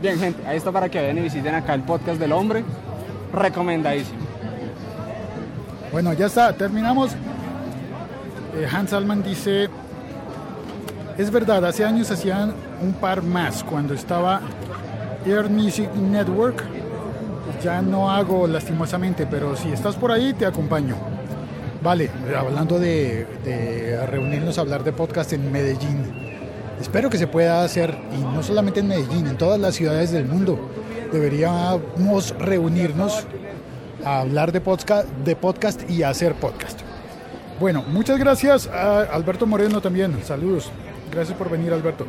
Bien, 0.05 0.19
gente, 0.19 0.47
ahí 0.47 0.57
está 0.57 0.71
para 0.71 0.87
que 0.87 0.99
vayan 0.99 1.17
y 1.17 1.21
visiten 1.21 1.55
acá 1.55 1.73
el 1.73 1.81
podcast 1.81 2.19
del 2.19 2.31
hombre. 2.31 2.63
Recomendadísimo. 3.33 4.19
Bueno, 5.91 6.13
ya 6.13 6.27
está, 6.27 6.53
terminamos. 6.53 7.13
Eh, 8.55 8.67
Hans 8.71 8.93
Alman 8.93 9.23
dice, 9.23 9.67
es 11.17 11.31
verdad, 11.31 11.65
hace 11.65 11.83
años 11.85 12.11
hacían 12.11 12.53
un 12.83 12.93
par 12.93 13.23
más 13.23 13.63
cuando 13.63 13.95
estaba 13.95 14.41
Air 15.25 15.49
Music 15.49 15.89
Network. 15.95 16.63
Ya 17.63 17.81
no 17.81 18.11
hago 18.11 18.45
lastimosamente, 18.45 19.25
pero 19.25 19.55
si 19.55 19.71
estás 19.71 19.95
por 19.95 20.11
ahí 20.11 20.35
te 20.35 20.45
acompaño. 20.45 20.97
Vale, 21.81 22.11
hablando 22.37 22.77
de, 22.77 23.25
de 23.43 24.05
reunirnos 24.05 24.59
a 24.59 24.61
hablar 24.61 24.83
de 24.83 24.93
podcast 24.93 25.33
en 25.33 25.51
Medellín. 25.51 26.34
Espero 26.79 27.09
que 27.09 27.17
se 27.17 27.27
pueda 27.27 27.63
hacer, 27.63 27.97
y 28.17 28.21
no 28.21 28.43
solamente 28.43 28.81
en 28.81 28.87
Medellín, 28.87 29.27
en 29.27 29.37
todas 29.37 29.59
las 29.59 29.75
ciudades 29.75 30.11
del 30.11 30.25
mundo. 30.25 30.59
Deberíamos 31.11 32.35
reunirnos 32.37 33.25
a 34.03 34.21
hablar 34.21 34.51
de 34.51 34.61
podcast, 34.61 35.07
de 35.23 35.35
podcast 35.35 35.89
y 35.89 36.03
a 36.03 36.09
hacer 36.09 36.35
podcast. 36.35 36.81
Bueno, 37.59 37.83
muchas 37.87 38.19
gracias 38.19 38.67
a 38.67 39.01
Alberto 39.03 39.45
Moreno 39.45 39.81
también. 39.81 40.21
Saludos. 40.23 40.69
Gracias 41.11 41.37
por 41.37 41.49
venir, 41.49 41.71
Alberto. 41.71 42.05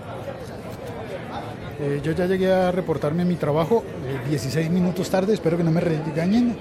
Eh, 1.78 2.00
yo 2.02 2.12
ya 2.12 2.26
llegué 2.26 2.52
a 2.52 2.72
reportarme 2.72 3.24
mi 3.24 3.36
trabajo 3.36 3.84
eh, 4.06 4.28
16 4.28 4.70
minutos 4.70 5.08
tarde. 5.10 5.34
Espero 5.34 5.56
que 5.56 5.64
no 5.64 5.70
me 5.70 5.80
regañen. 5.80 6.56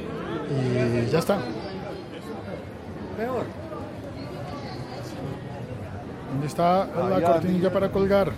Y 0.50 1.10
ya 1.10 1.20
está. 1.20 1.40
¿Dónde 6.36 6.48
está 6.48 6.86
la 7.10 7.22
cortinilla 7.22 7.72
para 7.72 7.90
colgar? 7.90 8.30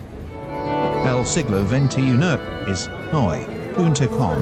El 1.03 1.25
siglo 1.25 1.67
XXI 1.67 2.71
es 2.71 2.91
hoy.com. 3.11 4.33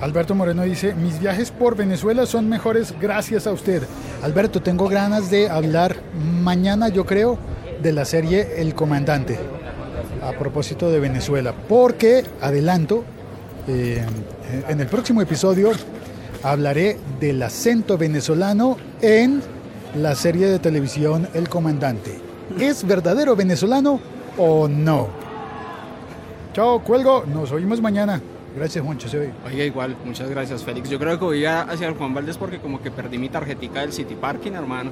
Alberto 0.00 0.34
Moreno 0.34 0.64
dice, 0.64 0.94
mis 0.94 1.20
viajes 1.20 1.52
por 1.52 1.76
Venezuela 1.76 2.26
son 2.26 2.48
mejores 2.48 2.92
gracias 3.00 3.46
a 3.46 3.52
usted. 3.52 3.84
Alberto, 4.24 4.60
tengo 4.60 4.88
ganas 4.88 5.30
de 5.30 5.48
hablar 5.48 5.94
mañana, 6.42 6.88
yo 6.88 7.06
creo, 7.06 7.38
de 7.80 7.92
la 7.92 8.04
serie 8.04 8.60
El 8.60 8.74
Comandante. 8.74 9.38
a 10.24 10.32
propósito 10.32 10.90
de 10.90 10.98
Venezuela, 10.98 11.54
porque 11.68 12.24
adelanto, 12.40 13.04
eh, 13.68 14.04
en 14.68 14.80
el 14.80 14.88
próximo 14.88 15.22
episodio 15.22 15.70
hablaré 16.42 16.98
del 17.20 17.40
acento 17.44 17.96
venezolano 17.96 18.76
en 19.00 19.40
la 19.96 20.14
serie 20.14 20.46
de 20.48 20.58
televisión 20.58 21.28
El 21.34 21.48
Comandante. 21.48 22.18
¿Es 22.58 22.86
verdadero 22.86 23.34
venezolano 23.36 24.00
o 24.38 24.68
no? 24.68 25.08
Chao, 26.52 26.80
cuelgo, 26.82 27.24
nos 27.26 27.52
oímos 27.52 27.80
mañana. 27.80 28.20
Gracias, 28.56 28.84
Juancho, 28.84 29.08
se 29.08 29.18
oye. 29.18 29.30
Oiga, 29.46 29.64
igual, 29.64 29.96
muchas 30.04 30.30
gracias, 30.30 30.64
Félix. 30.64 30.88
Yo 30.88 30.98
creo 30.98 31.18
que 31.18 31.24
voy 31.24 31.44
a 31.44 31.62
hacia 31.62 31.88
el 31.88 31.94
Juan 31.94 32.14
Valdés 32.14 32.38
porque 32.38 32.58
como 32.58 32.80
que 32.80 32.90
perdí 32.90 33.18
mi 33.18 33.28
tarjetica 33.28 33.80
del 33.80 33.92
City 33.92 34.14
Parking, 34.14 34.52
hermano. 34.52 34.90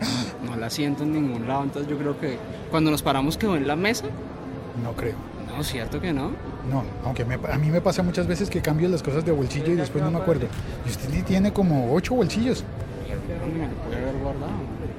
No 0.44 0.56
la 0.56 0.68
siento 0.70 1.04
en 1.04 1.12
ningún 1.12 1.46
lado, 1.46 1.62
entonces 1.62 1.88
yo 1.88 1.96
creo 1.96 2.18
que 2.18 2.36
cuando 2.70 2.90
nos 2.90 3.00
paramos 3.00 3.36
quedó 3.38 3.56
en 3.56 3.66
la 3.66 3.76
mesa. 3.76 4.04
No 4.82 4.92
creo. 4.92 5.14
No, 5.56 5.62
cierto 5.62 6.00
que 6.00 6.12
no. 6.12 6.30
No, 6.68 6.82
aunque 7.04 7.24
me- 7.24 7.34
a 7.50 7.56
mí 7.58 7.70
me 7.70 7.80
pasa 7.80 8.02
muchas 8.02 8.26
veces 8.26 8.50
que 8.50 8.60
cambio 8.60 8.88
las 8.88 9.02
cosas 9.04 9.24
de 9.24 9.30
bolsillo 9.30 9.68
y 9.72 9.76
después 9.76 10.02
no 10.02 10.10
me 10.10 10.18
acuerdo. 10.18 10.46
Y 10.86 10.90
usted 10.90 11.24
tiene 11.24 11.52
como 11.52 11.94
ocho 11.94 12.14
bolsillos. 12.16 12.64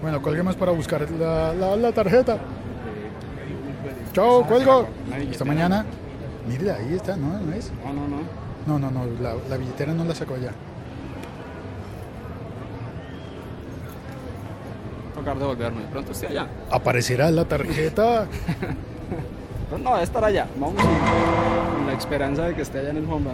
Bueno, 0.02 0.22
colguemos 0.22 0.56
para 0.56 0.72
buscar 0.72 1.10
la, 1.12 1.54
la- 1.54 1.76
la 1.78 1.92
tarjeta. 1.92 2.38
Chao, 4.14 4.46
cuelgo. 4.46 4.88
Hasta 5.32 5.46
mañana. 5.46 5.86
Mire, 6.48 6.72
ahí 6.72 6.94
está, 6.94 7.16
¿no? 7.16 7.40
¿No 7.40 7.54
es? 7.54 7.72
No, 7.86 7.94
no, 7.94 8.08
no. 8.08 8.18
No, 8.66 8.80
no, 8.80 8.92
no, 8.92 9.06
la, 9.22 9.36
la 9.50 9.58
billetera 9.58 9.94
no 9.94 10.04
la 10.06 10.14
sacó 10.16 10.38
ya. 10.38 10.52
Tocar 15.16 15.38
devolverme. 15.38 15.82
Pronto 15.92 16.12
estoy 16.12 16.30
allá. 16.30 16.48
Aparecerá 16.72 17.30
la 17.32 17.46
tarjeta. 17.46 18.26
Pero 19.70 19.82
no, 19.84 19.92
debe 19.92 20.04
estar 20.04 20.24
allá. 20.24 20.48
Vamos 20.58 20.82
con 20.84 21.88
la 21.88 21.94
esperanza 21.94 22.44
de 22.46 22.56
que 22.56 22.62
esté 22.62 22.80
allá 22.80 22.90
en 22.92 22.98
el 22.98 23.06
Valdés. 23.06 23.34